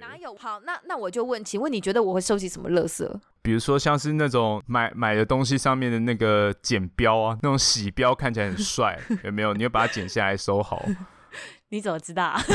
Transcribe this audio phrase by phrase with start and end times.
[0.00, 0.34] 哪有？
[0.36, 3.08] 好，那那我就问，请问你觉得我会收集什么垃圾？
[3.42, 9.52] 比如说像是那种买买的东西上面的那个剪标啊，那种洗标看起来很帅， 有没有？
[9.54, 10.84] 你要把它剪下来收好。
[11.70, 12.36] 你怎么知道？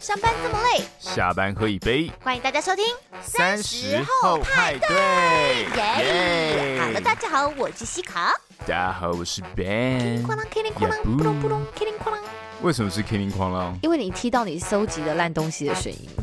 [0.00, 0.84] 上班这么累，
[1.16, 2.12] 下班喝一杯。
[2.22, 2.84] 欢迎大家收听
[3.22, 5.64] 三十后派对。
[5.74, 6.78] 耶！
[6.78, 8.34] 好了，大家好，我是西卡。
[8.58, 10.22] 大家好，我是 Ben。
[10.22, 12.18] 哐啷，哐啷，哐啷，扑隆扑隆，哐啷哐啷。
[12.60, 13.72] 为什么是哐啷哐啷？
[13.82, 16.06] 因为你踢到你收集的烂东西的声音。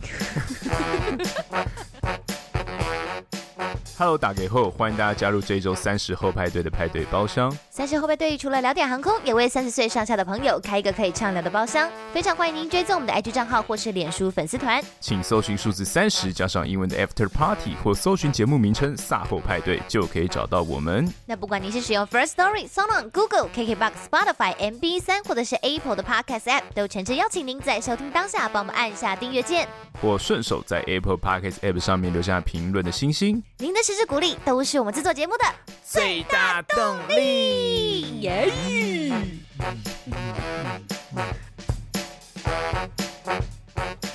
[3.95, 7.55] Hello，打给后，欢迎大家加入这一周三十后派对的派对包厢。
[7.70, 11.88] 三十后派对除了聊点航空，也为三十岁上下的朋友开一个可以畅聊的包厢。
[12.11, 21.07] 非常欢迎您追踪我们的 IG 账号或是脸书粉丝团，请搜寻数字三十加上英文的 After Party，或搜寻节目名称“萨后派对”，就可以找到我们。
[21.27, 29.67] 那不管你是使用 First Story、SoundOn、Google、KKBox、Spotify、MB 三，或者是 Apple 的 Podcast App，都诚挚邀请您在收听当下帮我们按下订阅键，
[30.02, 33.44] 或顺手在 Apple Podcast App 上面留下评论的星星。
[33.59, 35.44] 您的支持鼓励都是我们制作节目的
[35.86, 38.22] 最大动力。
[38.22, 38.50] 耶！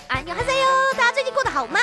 [0.09, 1.79] 安妞哈塞哟，大家最近过得好吗？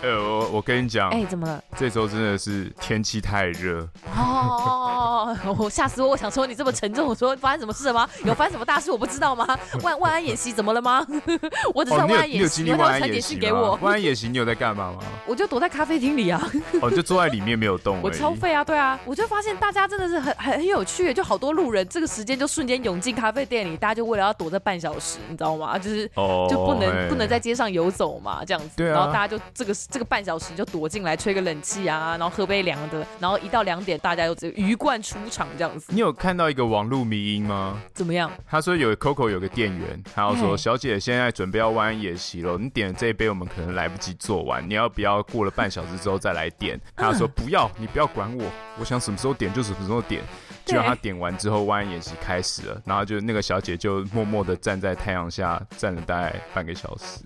[0.00, 1.62] 呃，我我跟你讲，哎，怎么了？
[1.76, 6.10] 这周真的是天气太热哦， 我吓死我！
[6.10, 8.08] 我想说你这么沉重，我说发生什么事了吗？
[8.24, 9.58] 有发生什么大事我不知道吗？
[9.82, 11.04] 万万安演习怎么了吗？
[11.74, 13.76] 我只知道万安演习，你有传简讯给我。
[13.82, 14.98] 万安演习你有在干嘛吗？
[15.26, 16.40] 我就躲在咖啡厅里啊。
[16.80, 18.00] 哦，就坐在里面没有动。
[18.00, 25.76] 我超废啊，对啊，我就发现大家真的是很很很有趣，就好多路人这个时间就瞬间涌进咖啡店里，大家就为了要躲这半小时，你知道吗？
[25.76, 28.70] 就是哦，就不能不能在街上游走嘛，这样子。
[28.76, 28.94] 对啊。
[28.94, 29.74] 然后大家就这个。
[29.90, 35.92] 这个半小时就躲进来吹个冷气啊，然后喝杯凉的，然后一到两点大家又这个鱼贯出场这样子。
[35.92, 37.80] 你有看到一个网络迷因吗？
[37.94, 38.30] 怎么样？
[38.46, 46.78] 他说有 Coco 有个店员，他要说小姐现在准备要万安演习了，你点了这一杯我们可能来不及做完，你要不要过了半小时之后再来点？
[46.94, 48.44] 他要说不要，你不要管我，
[48.78, 50.22] 我想什么时候点就什么时候点。
[50.66, 57.24] 就让他点完之后，万安演习开始了，然后就那个小姐就默默的站在太阳下站了大概半个小时。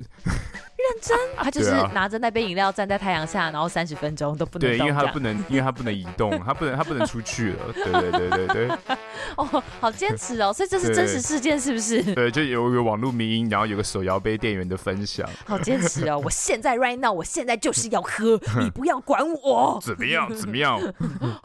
[1.03, 4.79] 认真，他就是拿着那杯饮料站在太阳下，然后三十分钟都不能动。
[4.79, 7.73] 对，因为他不能，因为他不能移动，他不能，他不能出去了。
[7.75, 8.79] 对对对对对。
[9.37, 12.03] 哦，好坚持哦，所以这是真实事件是不是？
[12.15, 15.29] 对，就有一个网络迷音，然后有个手摇杯店员的分享。
[15.47, 19.79] 好坚持哦，我现在 right now，我现在就是要喝，你不要管我。
[19.83, 20.33] 怎么样？
[20.37, 20.79] 怎么样？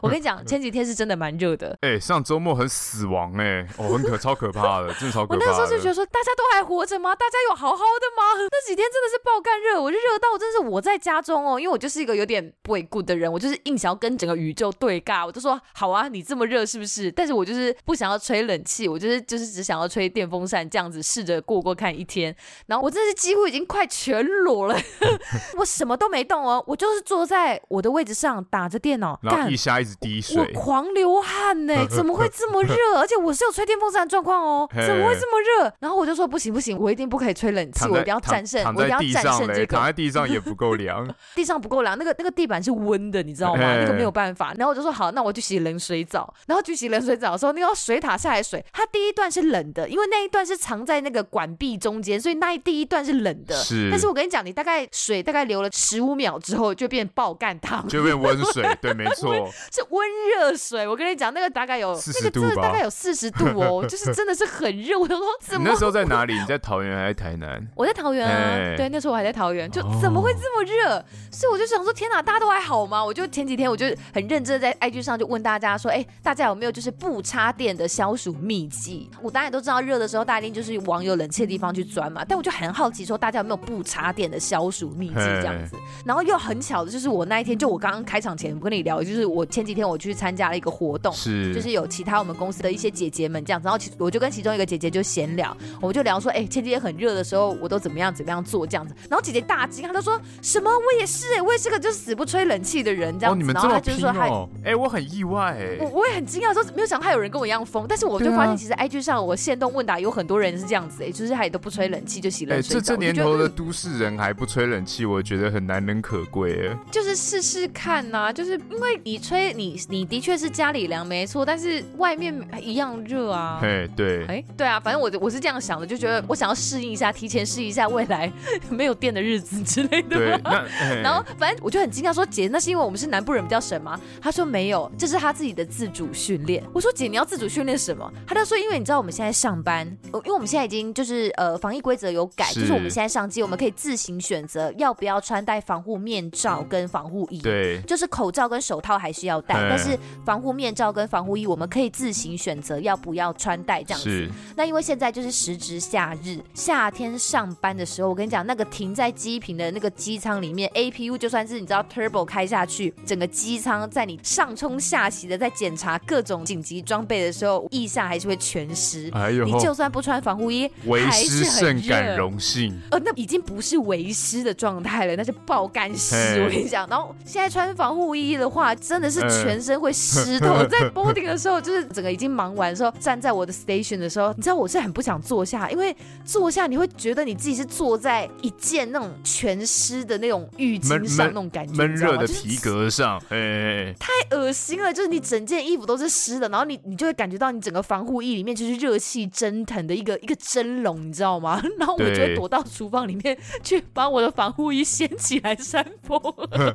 [0.00, 1.76] 我跟你讲，前几天是真的蛮热的。
[1.80, 5.34] 哎，上周末很死亡哎，哦，很可超可怕的，真的超可怕。
[5.34, 7.14] 我那时候就觉得说，大家都还活着吗？
[7.14, 8.46] 大家有好好的吗？
[8.50, 10.08] 那几天真的是爆干热，我就热。
[10.08, 15.26] 热到真是我在家中哦，因为我就是一个有点不会顾的人，我就是硬想要跟整个宇宙对尬。
[15.26, 17.12] 我就说好啊，你这么热是不是？
[17.12, 22.34] 但是我就是不想要吹冷气，我就是就是只想要吹电风扇，这样子试着过过看一天。
[22.68, 24.74] 然后我真的是几乎已经快全裸了，
[25.58, 32.74] 我什么都没动哦，我就是坐在我的位置上打着电脑，然后一下一直滴水，我狂流汗呢， 怎么会这么热？
[32.96, 35.70] 而且我是有吹电风扇的状况哦，怎么会这么热？
[35.80, 39.88] 然后我就说不行不行，我一定不可以吹冷气，我一定要战胜，我一定要战胜这个。
[39.98, 43.76] 地上也不够凉， 地上不够凉，那个那个地板是温的，你知道吗？
[43.78, 44.52] 那个没有办法。
[44.56, 46.32] 然后我就说好，那我去洗冷水澡。
[46.46, 53.56] 然后去洗冷水澡的时候，那个水塔下来水，它第一段是冷的，因为那一段是藏在那个管壁中间，所以那第一段是冷的。
[53.56, 53.88] 是。
[53.90, 58.64] 但是我跟你讲，你大概水大概流了十五秒之后，就变爆干汤，就变温水。
[58.80, 59.34] 对，没错，
[59.72, 60.86] 是温热水。
[60.86, 64.98] 我跟你讲，那个大概有四十度吧，那个大概有四十度哦， 就是真的是很热。
[64.98, 65.66] 我说怎么？
[65.66, 66.38] 你那时候在哪里？
[66.38, 67.66] 你在桃园还是台南？
[67.74, 68.76] 我在桃园啊。
[68.76, 70.78] 对，那时候我还在桃园，就怎么会这么热？
[70.78, 73.04] 热，所以我就想说，天哪，大家都还好吗？
[73.04, 79.10] 我就前几天我就很认真的在 IG 上就问大家说，哎，大家有没有就是不插电的消暑秘籍？
[79.20, 82.24] 我当然都知道，热的时候大家一定就是往有冷气的地方去钻嘛。
[82.24, 85.76] 但我就很好奇，说大家有没有不插电的消暑秘籍这样子？
[86.04, 98.94] 然后又很巧的就是我那一天，就我刚刚开场前我跟你聊，就是我前几天我去参加了一个活动，是就是有其他我们公司的一些姐姐们这样子，然后其我就跟其中一个姐姐就闲聊，我们就聊说，哎，前几天很热的时候，我都怎么样怎么样做这样子。
[99.08, 100.20] 然后姐姐大惊，她就说。
[100.42, 100.70] 什么？
[100.70, 103.36] 我也是哎，我也是个就死不吹冷气的人，这样子。
[103.36, 104.48] 哦，你们这么拼哦！
[104.64, 105.76] 哎，我很意外哎。
[105.80, 107.86] 我我也很惊讶，说没有想到还有人跟我一样疯。
[107.88, 112.80] 但是我就发现，其实 IG 上我限动问答有很多人是这样子哎，就是他也都不吹冷气就洗冷水澡。
[112.80, 116.78] 这这年头的都市人还不吹冷气，我觉得很难能可贵哎。
[116.90, 123.60] 就是试试看呐，就是因为你吹你你的确是家里凉没错，但是外面一样热啊。
[123.62, 128.30] 哎，对，哎，对啊，反正我我是这样想的，就觉得我想要适应一下，提前试一下未来
[128.70, 130.16] 没有电的日子之类的。
[130.16, 130.64] 对，那
[131.02, 133.98] 然后反正我就很惊讶说，姐，那是因为我们是南部人比较省吗？
[134.20, 136.62] 他说没有，这是他自己的自主训练。
[136.72, 138.10] 我说姐，你要自主训练什么？
[138.26, 147.40] 他就说，因为你知道我们现在上班，因为我们现在已经就是呃防疫规则有改，是就是我们现在上机，我们可以自行选择要不要穿戴防护面罩跟防护衣。
[147.40, 154.28] 对，就是口罩跟手套还是要戴，但是防护面罩跟防护衣我们可以自行选择要不要穿戴这样子。
[154.56, 169.10] 那因为现在就是时值夏日，夏天上班的时候，我跟你讲，那个停在机坪的那个机舱里面，APU 就算是你知道 Turbo 开下去，整个机舱在你上冲下洗的在检查各种紧急装备的时候，腋下还是会全湿。
[169.12, 172.78] 哎呦，你就算不穿防护衣，为湿甚感荣幸。
[172.90, 176.42] 呃，那已经不是为湿的状态了，那是爆干湿。
[176.44, 180.64] 我跟你讲，然后现在穿防护衣的话，真的是全身会湿透。
[180.68, 185.96] 在 boarding 的时候，就是整个已经忙完的时候，站在我的 station 的时候，你知道我是很不想坐下，因为
[186.26, 194.92] 坐下你会觉得你自己是坐在一件那种全湿的那种浴巾上那种感觉，闷热的皮革上， 哎、就是，太恶心了。
[194.92, 201.60] 就是你整件衣服都是湿的，然后你你就会感觉到你整个防护衣里面就是热气蒸腾的一个一个蒸笼，你知道吗？
[201.78, 206.20] 然后我就会躲到厨房里面去把我的防护衣掀起来扇风，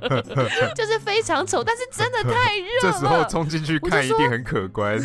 [0.76, 2.70] 就是非常丑，但是真的太热了。
[2.82, 4.98] 这时候冲进去看一定很可观。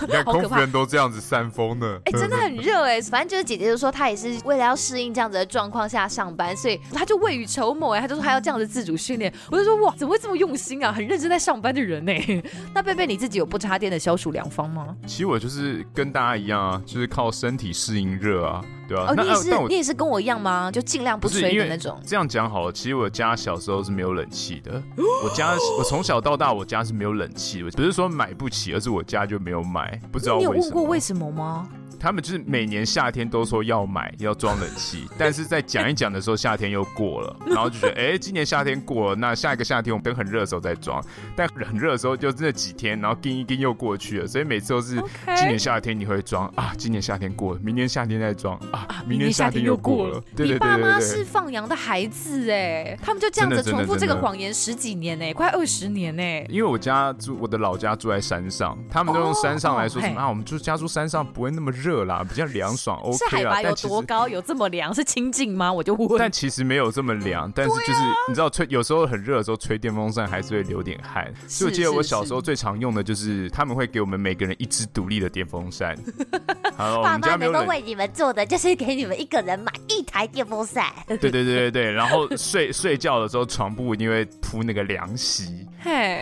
[0.00, 3.00] 你看空服员都这样子扇风呢，哎、欸，真的很热哎。
[3.02, 9.32] 反正就是姐姐就说她也是为了要适应这样子的状况下上班，所以他就未雨绸缪哎，他就说他要这样子自主训练。
[9.50, 10.92] 我就说哇，怎么会这么用心啊？
[10.92, 12.12] 很认真在上班的人呢。
[12.74, 14.96] 那贝贝你自己有不插电的消暑良方吗？
[15.06, 19.06] 其实我就是跟大家一样啊，就是靠身体适应热啊，对啊。
[19.08, 20.70] 哦，你也是，你也是跟我一样吗？
[20.70, 22.00] 就尽量不吹的那种。
[22.06, 24.82] 这样讲好了，其实我家小时候是没有冷气的。
[24.96, 30.00] 我家 我从小到大我家是没有冷气的，不是说买不起，而是我家就没有买。
[30.10, 30.54] 不知道为什么？
[30.54, 31.68] 你有问过为什么吗？
[32.02, 41.00] 他们就是每年夏天都说要买要装冷气， 但是在讲一讲的时候，夏天又过了，然后就觉得哎、欸，今年夏天过了，那下一个夏天我们等很热的时候再装。
[41.36, 44.96] 但很热的时候就那几天，然后叮一叮又过去了，所以每次都是
[45.36, 50.20] 今年夏天你会装啊，今年夏天过了，明年夏天再装啊，明年夏天又过了。
[50.34, 56.44] 对对对对对，你爸妈是放羊的孩子哎，他们就这样子重复这个谎言十几年哎，快二十年哎。
[56.48, 60.24] 因为我家住我的老家住在山上，他们都用山上来说什么、oh, okay.
[60.24, 62.72] 啊，我们住家住山上不会那么热啦，比较凉。
[62.76, 64.26] 爽 OK 是海拔有多高？
[64.26, 64.92] 有这么凉？
[64.94, 65.72] 是清静吗？
[65.72, 66.18] 我就问。
[66.18, 71.32] 但其实没有这么凉，但是就是、啊、你知道吹，有时候很热的时候吹电风扇还是会流点汗。
[71.46, 75.96] 所以我记得我小时候最常用的就是他们会给我们每个人一支独立的电风扇。
[76.76, 80.86] 好，爸妈们都为你们做的就是给你们一个人买一台电风扇。
[81.06, 85.66] 对对对对对，然后睡 睡觉的时候床铺一定会铺那个凉席，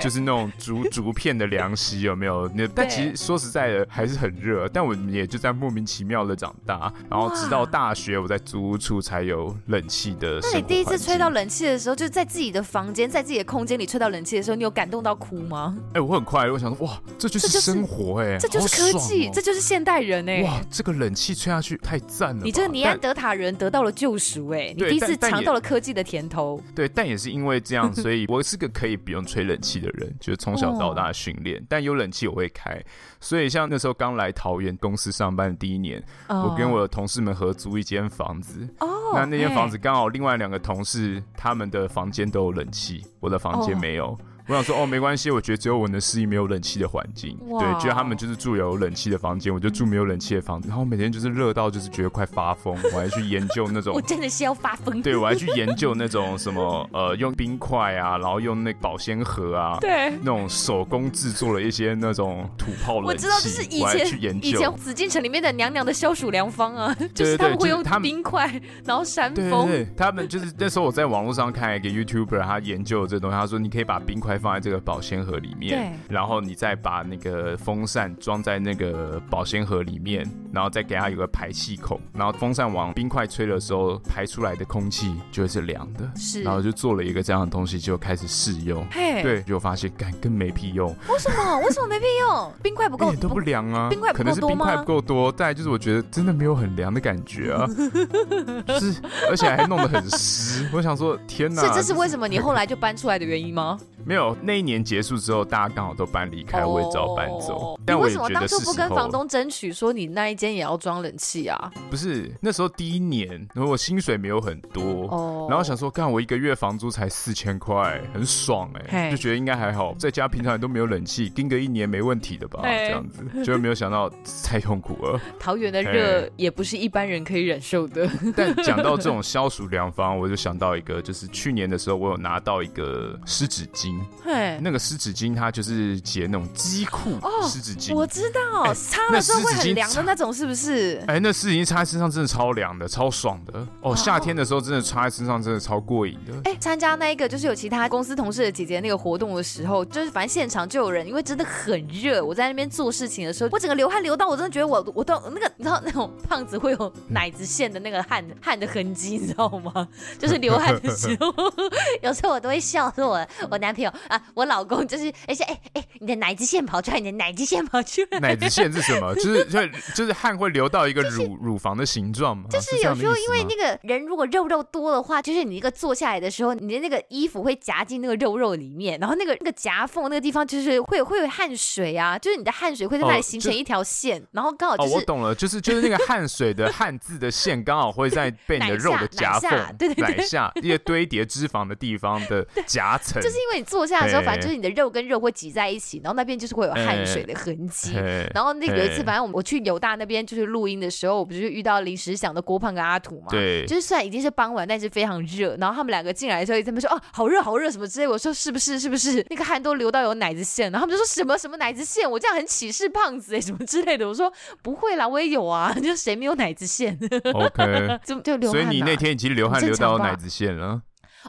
[0.03, 2.51] 就是那种竹竹片的凉席，有没有？
[2.55, 6.41] 那但其实说实在的还是很热，但我们也就在莫名其妙的。
[6.41, 10.41] 长大，然后直到大学，我在租屋处才有冷气的。
[10.41, 15.77] 那你第一次吹到冷气的时候，就是在自己的房间，在自己的空间里吹到冷气的时候，你有感动到哭吗？
[15.89, 22.43] 哎、欸，我很快乐，我想说，哇，这就是生活哎、欸，这就是科技，哦、这就是现代人哎、欸，哇，这个冷气吹下去太赞了。
[22.43, 26.59] 你这个尼安德塔人得到了救赎哎，你第一次尝到了科技的甜头。
[26.75, 31.59] 对，但也是因为这样，所以我是个可以不用吹冷气的人，就是从小到大训练。
[31.61, 32.83] 哦、但有冷气我会开，
[33.21, 37.21] 所以像那时候刚来桃园公司上班的第一年，哦、我跟我的同事。
[37.21, 44.07] 们合租一间房子，oh, 那那间房子刚好另外两个同事他们的房间都有冷气，我的房间没有。
[44.07, 44.19] Oh.
[44.47, 47.37] 我想说哦，没关系，我觉得只有我能适应没有冷气的环境。
[47.39, 50.69] 对，觉得他们就是住有冷气的房间，我就住没有冷气的房子。
[50.69, 55.01] 然后每天就是热到就是觉得快发疯，我还去研究那种， 我真的是要发疯。
[55.03, 63.09] 对，我还去研究那种什么呃，用冰块啊，然后用那保鲜盒啊，对，那种手工制作了一些那种土炮冷气。
[63.09, 68.47] 我知道，就是以前去研究以前紫禁城里面的娘娘的消暑良方啊， 就是他们会用冰块，
[68.85, 69.35] 然后扇风。
[69.35, 75.21] 对，对，对，他们就是那时候我在网络上看一个 YouTuber，他研究了这东西，他说你可以把冰块放在这个保鲜。
[75.23, 86.11] 盒里面，然后你再把那个风扇装在那个保鲜盒里面，然后再给它有个排气孔，然后风扇往冰块吹的时候，排出来的空气就会是凉的。
[86.17, 88.85] 是，然后就做了一个这样的东西，就开始试用。
[88.91, 90.89] 嘿，对，就发现干更没屁用。
[91.09, 91.59] 为什么？
[91.61, 92.53] 为什么没屁用？
[92.63, 93.89] 冰块不够， 都不凉啊。
[93.91, 97.67] 冰块可能是冰块不够多，再就是我觉得真的没有很凉的感觉啊，
[98.67, 100.69] 就是而且还弄得很湿。
[100.73, 101.63] 我想说，天哪！
[101.63, 103.79] 是这是为什么你后来就搬出来的原因吗？
[104.05, 107.79] 没有，那一年结束之后，大家刚好都搬离开，我也只好搬走。
[107.85, 111.71] 但我也觉得是，你为什么当初不跟房东争取说你那一间也要装冷气啊？
[111.91, 122.61] 不是，那时候第一年，然后我薪水没有很多，哦，然后想说，干我一个月房租才四千块，很爽哎，就觉得应该还好，在家平常也都没有冷气，盯个一年没问题的吧？
[122.63, 124.11] 这样子，结果没有想到
[124.45, 125.21] 太痛苦了。
[125.39, 128.09] 桃园的热也不是一般人可以忍受的。
[128.37, 141.03] 但讲到这种消暑良方，我就想到一个，就是去年的时候，我有拿到一个湿纸巾，嘿，那个湿纸巾它就是解那种机库湿纸巾，我知道，擦了之后会很凉的那种，是不是？
[141.07, 143.97] 哎，那湿纸巾擦在身上真的超凉的，超爽的哦。
[143.97, 146.33] 夏天的时候真的擦在身上真的超过瘾的。
[146.45, 159.89] 哎，参加那一个就是有其他公司同事的姐姐那个活动的时候，就是反正现场就有人，因为真的很热，我在那边做事情的时候，我整个流汗流到我真的觉得我我都那个你知道那种胖子会有奶子线的那个汗 汗的痕迹，你知道吗？
[160.19, 161.35] 就是流汗的时候，
[162.03, 168.19] 有时候我都会笑说我我男朋友啊，我老公就是而且哎哎，你的奶子线跑出来，你的奶子线跑出来。
[168.21, 169.15] 奶子线是什么？
[169.17, 172.45] 就是就就是汗会流到一个乳、就是、乳房的形状嘛？
[172.51, 197.93] 就是有时候因为那个人如果肉肉多的话，就是你一个坐下来的时候，你的那个衣服会夹进那个肉肉里面，然后那个那个夹缝那个地方就是会会有汗水啊，就是你的汗水会在那里形成一条线，哦、然后刚好就是、哦、我懂了，就是就是那个汗水的 汗渍的线刚好会在被你的肉的夹缝 对对对下一些堆叠脂肪的地方的夹层，就是因为你坐下的时候，反正就是你的肉跟肉会挤在一起，然后那边就是会有汗水的痕迹。
[198.35, 203.27] 然后那有一次，反正我我去友大那边就是录音的时候，我不是遇到临时想的郭胖跟阿土嘛？
[203.31, 205.57] 对，就是虽然已经是傍晚，但是非常热。
[205.59, 208.79] 然后他们两个进来的时候，他们说：“哦，好热，好热，什么之类。”我说：“是不是？
[208.79, 209.25] 是不是？
[209.29, 212.09] 那个汗都流到有奶子线？”然后他们就说什么什么奶子线？
[212.11, 214.07] 我这样很歧视胖子哎，什么之类的。
[214.07, 214.33] 我说
[214.63, 216.99] ：“不会啦，我也有啊， 就谁没有奶子线
[217.33, 218.63] ？”OK，就 就流汗。
[218.63, 220.83] 所以你那天已经流汗流到奶子线了。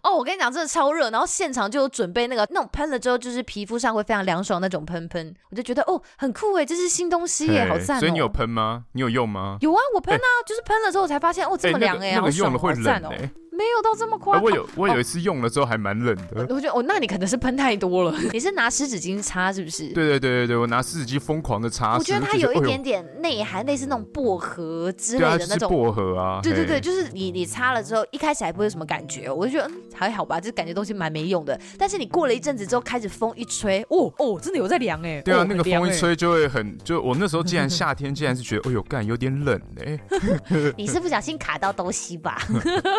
[0.03, 7.99] 哦，我跟你讲，真的超热，然后现场就有准备那个那种喷了之后，就是皮肤上会非常凉爽那种喷喷，我就觉得哦，很酷哎，这是新东西耶，好赞哦。
[7.99, 8.85] 所以你有喷吗？
[8.93, 9.57] 你有用吗？
[9.61, 13.31] 有啊，我喷啊，就是喷了之后我才发现哦，这么凉哎，那个用了会冷哎。
[13.51, 14.43] 没有到这么夸张。
[14.43, 16.47] 我有我有一次用了之后还蛮冷的。
[16.49, 18.17] 我觉得哦，那你可能是喷太多了。
[18.33, 19.89] 你是拿湿纸巾擦是不是？
[19.89, 21.97] 对对对对对，我拿湿纸巾疯狂的擦。
[21.97, 25.69] 我觉得它有一点点内涵，类似那种薄荷之类的那种。
[25.69, 26.39] 薄荷啊。
[26.41, 31.59] 对对对，就是你你擦了之后，一开始还不会有什么感觉，我就觉得嗯还好吧，这感觉东西蛮没用的。
[31.77, 35.21] 但是你过了一阵子之后，开始风一吹，哦哦，真的有在凉哎。
[35.21, 39.99] 对啊，那个风一吹就会很，就我那时候既然夏天，竟然是觉得，哎呦干有点冷哎。
[40.77, 42.41] 你是不小心卡到东西吧？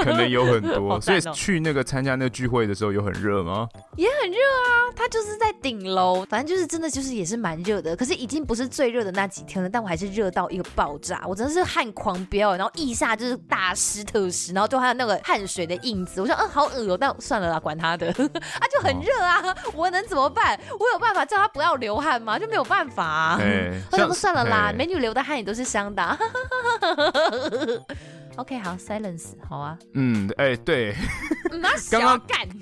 [0.05, 1.21] 可能有很多， 所以。
[1.33, 3.67] 去那个参加那个聚会的时候有很热吗？
[3.97, 7.97] 也很热啊，它就是在顶楼，反正就是真的就是也是蛮热的。
[7.97, 16.21] 可是已经不是最热的那几天了，但我还是热到一个爆炸，我真的是汗狂飙，然后腋下就是大湿特湿，然后就还有那个汗水的印子。
[16.21, 19.43] 我说嗯，好恶哦，但算了啦，管他的， 啊就很热啊，
[19.75, 20.59] 我能怎么办？
[20.79, 22.39] 我有办法叫他不要流汗吗？
[22.39, 23.41] 就没有办法啊。
[23.93, 26.19] 我想说算了啦，美女流的汗也都是香的。
[28.37, 29.79] OK，好，Silence，好啊。
[29.93, 30.95] 嗯，哎、欸，对。
[31.91, 32.21] 刚刚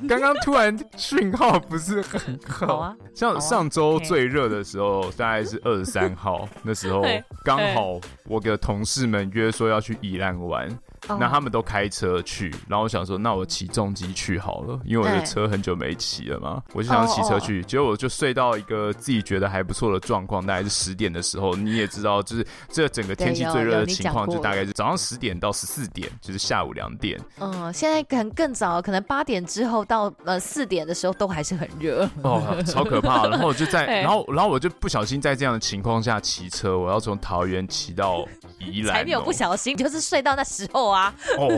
[0.08, 2.66] 刚刚突然讯号不是很好。
[2.66, 2.96] 好啊。
[3.14, 7.02] 像上周最热的时候，啊、大概是 二十三号，那时候
[7.44, 10.68] 刚好我的同事们约说要去宜兰玩。
[11.09, 17.62] 那他们都开车去，然后我想说，那我骑重机去好了，因为我的车很久没骑了嘛，我就想骑车去。
[17.64, 21.54] 结果我就睡到一个自己觉得还不错的状况，大概是十点的时候。
[21.54, 27.19] 你也知道，就是这整个天气最热的情况，就大概是早上十点到十四点，就是下午两点。
[27.38, 32.09] 嗯，现在可能更早，可能八点之后到呃四点的时候都还是很热。
[32.23, 33.26] 哦，超可怕！
[33.26, 38.26] 然后我就在， 然后然后我就不小心在这样的情况下骑车，我要从桃园骑到
[38.59, 38.97] 宜兰。
[38.97, 41.14] 才没有不小心，就是睡到那时候啊。
[41.38, 41.49] 哦，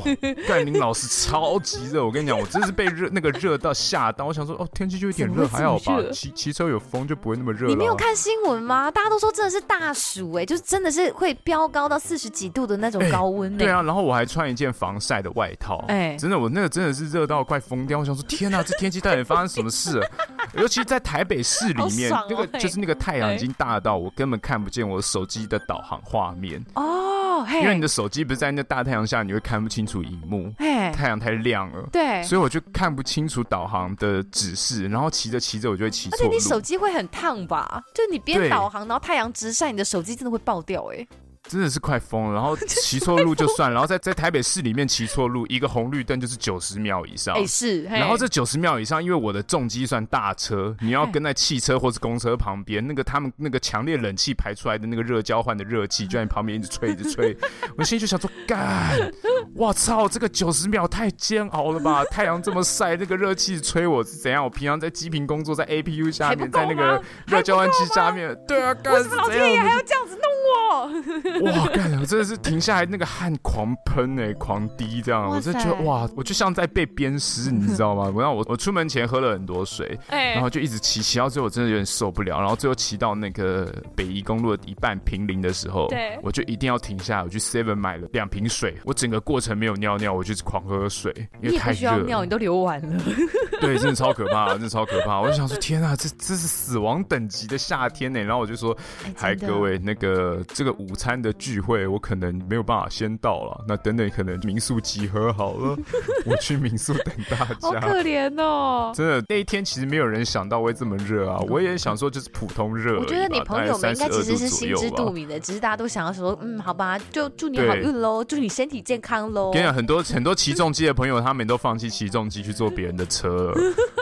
[0.47, 4.27] 盖林老师超级热，我跟你讲，我真是被热那个热到吓到。
[4.27, 6.01] 我想说，哦，天气就有点热，还好吧？
[6.12, 7.67] 骑骑车有风就不会那么热。
[7.69, 8.91] 你没有看新闻吗？
[8.91, 13.59] 大家都说真的是大暑哎，就是真的是会飙高到四十几度的那种高温、欸。
[13.59, 15.85] 对啊，然后我还穿一件防晒的外套。
[15.89, 17.99] 哎、欸，真的，我那个真的是热到快疯掉。
[17.99, 20.07] 我想说，天哪，这天气到底发生什么事了？
[20.55, 26.62] 尤其在台北市里面，哦、那个就是那个太阳已经大到我根本看不见我手机的导航画面。
[26.75, 27.32] 哦。
[27.61, 36.17] 因为你的手机不是在那大太阳下，你会看不清楚荧幕，太阳太亮了，对，所以我就看不清楚导航的指示，然后骑着骑着我就会骑错。
[36.17, 37.83] 而且你手机会很烫吧？
[37.95, 41.09] 就你边导航，然后太阳直晒，你的手机真的会爆掉哎、欸。
[41.49, 42.35] 真的是快疯了。
[42.35, 47.35] 然后 骑错路就算，然后在在台北市里面骑错路，一个红绿灯就是九十秒以上。
[47.35, 47.83] 哎、欸，是。
[47.85, 57.37] 然后这九十秒以上，因为我的重机算大车，你要跟在汽车或是公车旁边，那个他们那个强烈冷气排出来的那个热交换的热气，就在你旁边一直吹，一直吹。
[57.77, 59.11] 我心里就想说，干，
[59.55, 62.05] 我操，这个九十秒太煎熬了吧？
[62.05, 64.43] 太阳这么晒，那个热气吹我是怎样？
[64.45, 71.32] 我平常在机坪工作，在 APU 下面，在那个热交换器下面，对啊，干，老天爷还要这样子弄我？
[71.43, 78.05] 哇，干，我真的是停下来，那个汗狂喷哎、欸，狂滴这样，我就觉得哇，我就像在被鞭尸，你知道吗？
[78.05, 91.12] 然 后我我出门前喝了很多水，然后就一直骑骑到最后，我真的有点受不了，然后最后骑到那个北宜公路的一半平林的时候，对，我就一定要停下来，我去 Seven 买了两瓶水，我整个过程没有尿尿，我就是狂喝水，
[91.43, 93.03] 因为太热，尿你都流完了，
[93.61, 98.77] 对，真的超可怕，真的超可怕，我就想说天啊，这这是死亡等级的夏天呢，然后我就说，
[99.17, 105.76] 嗨各位，那个这个午餐的聚会我可能没有办法先到了，那等等可能民宿集合好了，
[106.26, 119.52] 我去民宿等大家，好可怜哦，真的那一天其实没有人想到会这么热啊，我也想说就是普通热，我觉得你朋友们应该其实是心知肚明的，只是大家都想要说，嗯，好吧，就祝你好运喽，祝你身体健康喽。
[119.52, 123.55] 跟你讲，很多很多起重机的朋友，他们都放弃起重机去坐别人的车了，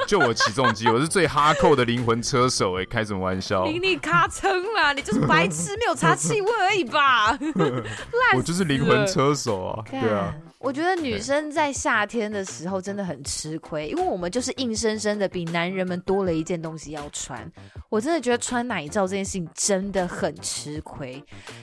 [0.07, 3.67] 就我起重机，我是最哈扣的灵魂车手哎，开什么玩笑？
[3.67, 7.10] 你咔称啦，你就是白痴，没有查气味而已吧？
[8.37, 10.35] 我就是灵魂车手啊，对啊。
[10.59, 17.51] 我觉得女生在夏天的时候真的很吃亏，因为我们就是硬生生的比男人们多了一件东西要穿。
[17.89, 21.15] 我真的觉得穿奶罩这件事情真的很吃亏。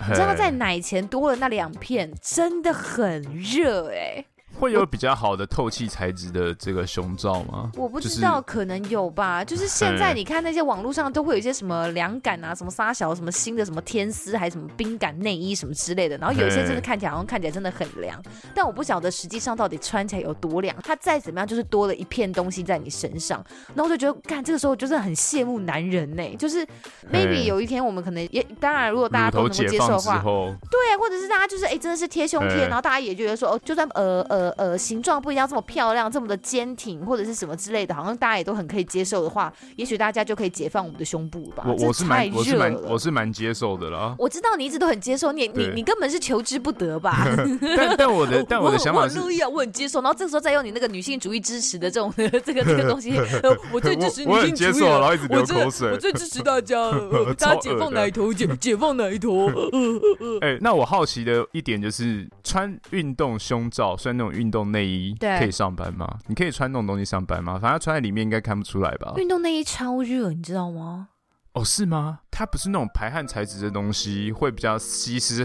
[0.08, 4.26] 你知道在奶前多了那两片，真的很热哎。
[4.60, 7.72] 会有比较好的透气材质的这个胸罩吗？
[7.76, 9.44] 我不知道，就是、可能有吧。
[9.44, 16.18] 就是现在你看那些网络上都会有一些什么凉感啊，什么沙小，什么新的什么天丝，还是什么冰感内衣什么之类的。
[16.18, 18.20] 然后有一些真的看起来好像看起来真的很凉，
[18.56, 20.76] 但我不晓得实际上到底穿起来有多凉。
[20.84, 23.44] 它再怎么样，就是多了一片东西在你身上。
[23.76, 26.36] 然后我就觉得，看这个时候就是很羡慕男人呢、欸。
[26.36, 26.66] 就是
[27.12, 34.68] maybe 有一天我们可能也，当然如果大家都能够接受的话，对，或者是大家就是哎、欸、真的是贴胸贴，然后大家也觉得说哦，就算呃呃呃。
[34.68, 41.64] 呃，形状不一定要这么漂亮，这么的坚挺，或者是什么之类的，好像大家也都很可以接受的话，也许大家就可以解放我们的胸部吧。
[41.66, 44.14] 我我是蛮我是蛮我是蛮接受的啦。
[44.20, 47.26] 我知道你一直都很接受，你你你根本是求之不得吧？
[47.78, 50.02] 但但我的但我的想法是，我很乐意啊，我很接受。
[50.02, 52.14] 然后这个时候再用你那个女性主义支持的这种
[52.44, 53.14] 这个这个东西，
[53.72, 56.92] 我最支持女性主义，然后一直流口水，我最支持大家，
[57.38, 59.48] 大家解放奶头，解解放奶头。
[60.42, 65.16] 哎，那我好奇的一点就是，穿运动胸罩，穿那种运动内衣。
[65.20, 66.08] 可以上班吗？
[66.28, 67.60] 你可以穿那种东西上班吗？
[67.60, 69.14] 反正穿在里面应该看不出来吧。
[69.18, 71.10] 运动内衣超热，你知道吗？
[71.54, 72.20] 哦，是吗？
[72.30, 75.44] 它不是那种排汗材质的东西，会比较吸湿、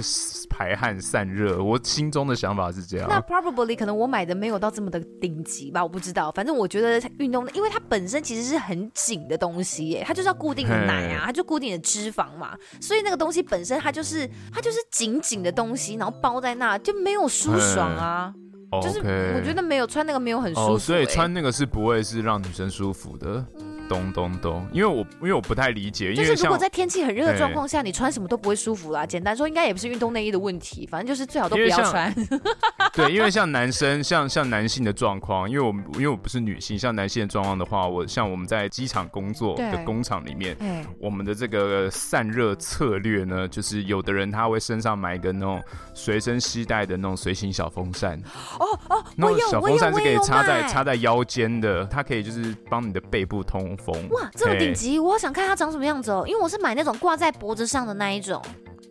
[0.50, 1.62] 排汗、散热。
[1.64, 3.08] 我心中的想法是这样。
[3.08, 6.30] 那 probably 可能我买的没有到这么的顶级吧，我不知道。
[6.32, 18.34] 反正我觉得运动，因为它本身其实是很紧的东西耶，它就是要固定的奶啊，它就固定的脂肪嘛，所以那个东西本身它就是它就是紧紧的东西，然后包在那就没有舒爽啊。
[18.80, 19.00] 就是
[19.36, 23.44] 我觉得没有穿那个没有很舒服，欸，哦，所以穿那个是不会是让女生舒服的。
[23.92, 29.04] 咚咚咚，因为我因为我不太理解，就是如果在天气很热的状况下，你穿什么都不会舒服啦。
[29.04, 32.14] 简单说，应该也不是运动内衣的问题，反正就是最好都不要穿。
[32.94, 40.56] 对，因为像男生，像像男性的状况，因为我因为我不是女性，像男性的状况的话，我像我们在机场工作的工厂里面，
[40.98, 48.18] 我们的这个散热策略呢，就是有的人他会身上买一个那种随身携带的那种随行小风扇。
[48.58, 53.76] 哦哦，那种小风扇是可以插在插在腰间的，它可以就是帮你的背部通。
[54.10, 54.98] 哇，这么顶级！
[54.98, 58.40] 我好想看它长什么样子哦，因为我是买那种挂在脖子上的那一种。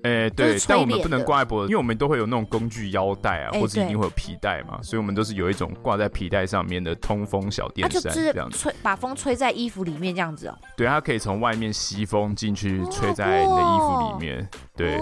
[0.03, 10.57] 哎，对，但我们不能挂在脖子，因为我们都会有那种工具腰带啊，或者一定会有皮带嘛，所以我们都是有一种挂在皮带上面的通风小电扇，这样吹，把风吹在衣服里面这样子哦。
[10.75, 14.49] 对，它可以从外面吸风进去，吹在你的衣服里面。
[14.75, 14.97] 对，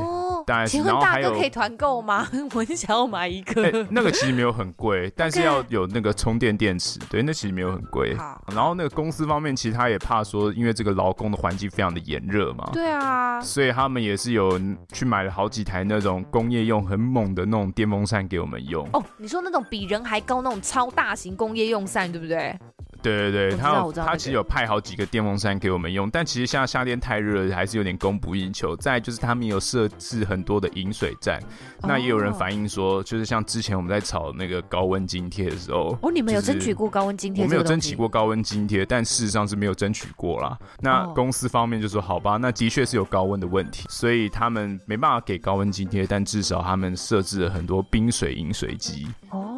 [0.46, 2.28] 当然，请问大哥可以团购吗？
[2.54, 3.88] 我很想要买一个。
[3.90, 7.00] 那个其实没有很贵， 但是要有那个充电电池。
[7.10, 8.14] 对，那其实没有很贵。
[8.18, 12.70] 好，然后那个公司方面，其实他也怕说，因为这个劳工的环境非常的炎热嘛。
[12.74, 13.40] 对啊。
[13.40, 14.60] 所以他们也是有。
[14.94, 18.88] 去买了好几台那种工业用很猛的那种电风扇给我们用。
[18.94, 22.58] 哦，你说那种比人还高那种超大型工业用扇，对不对？
[23.02, 28.76] 对对对，他有他其实有派好几个电风扇给我们用，但其实现在夏天太热了，还是有点供不应求。
[28.76, 31.40] 再就是他们有设置很多的饮水站，
[31.82, 37.44] 哦、那也有人反映说，就是像之前我们在炒那个高温津贴的时候，哦，你们有争取过高温津贴？
[37.44, 40.58] 我没有争取过高温津贴，但事实上是没有争取过啦。
[40.82, 49.08] 那公司方面就说好吧，那的确是有高温的问题，所以他们没办法给高温津贴，但至少他们设置了很多冰水饮水机。
[49.30, 49.49] 哦。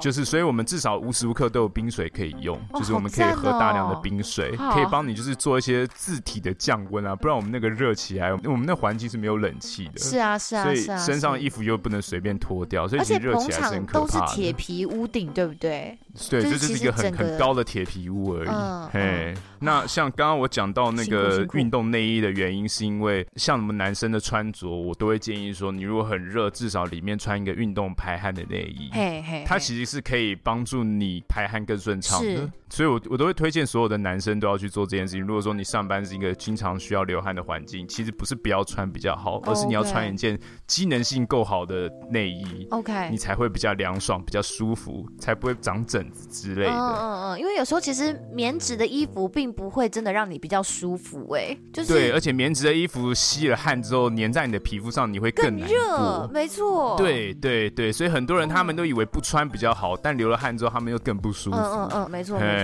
[0.00, 9.98] 就是，所以我们至少无时无刻都有冰水可以用，就是我们可以喝大量的冰水，可以帮你就是做一些自体的降温啊，不然我们那个热起来，我们那环境是没有冷气的。
[9.98, 15.98] 是啊，是啊，所以身上的衣服又不能随便脱掉，所以其实热起来是很可怕铁皮屋顶，对不对？
[16.30, 18.90] 对，这就是一个很很高的铁皮屋而已。
[18.92, 28.90] 嘿，那像刚刚我讲到那个运动内衣的原因，是因为像我们男生的穿着，我都会建议说，你如果很热，至少里面穿一个运动排汗的内衣。
[28.92, 32.48] 嘿嘿，它其实其实是可以帮助你排汗更顺畅的。
[32.74, 35.24] 所以我我都会推荐所有的男生都要去做这件事情。
[35.24, 42.66] 如果说你上班是一个经常需要流汗的环境，其实不是不要穿比较好，而是你要穿一件机能性够好的内衣。
[42.70, 46.28] OK，你才会比较凉爽，比较舒服，才不会长疹子。
[46.34, 62.63] 之类的，嗯嗯嗯，因为有时候其实棉质的衣服并不会真的让你比较舒服，哎，就是对，而且棉质的衣服吸了汗之后粘在你的皮肤上，你会更热，没错，对对对，所以很多人他们都以为不穿比较好，但流了汗之后他们又更不舒服，嗯嗯嗯，没错没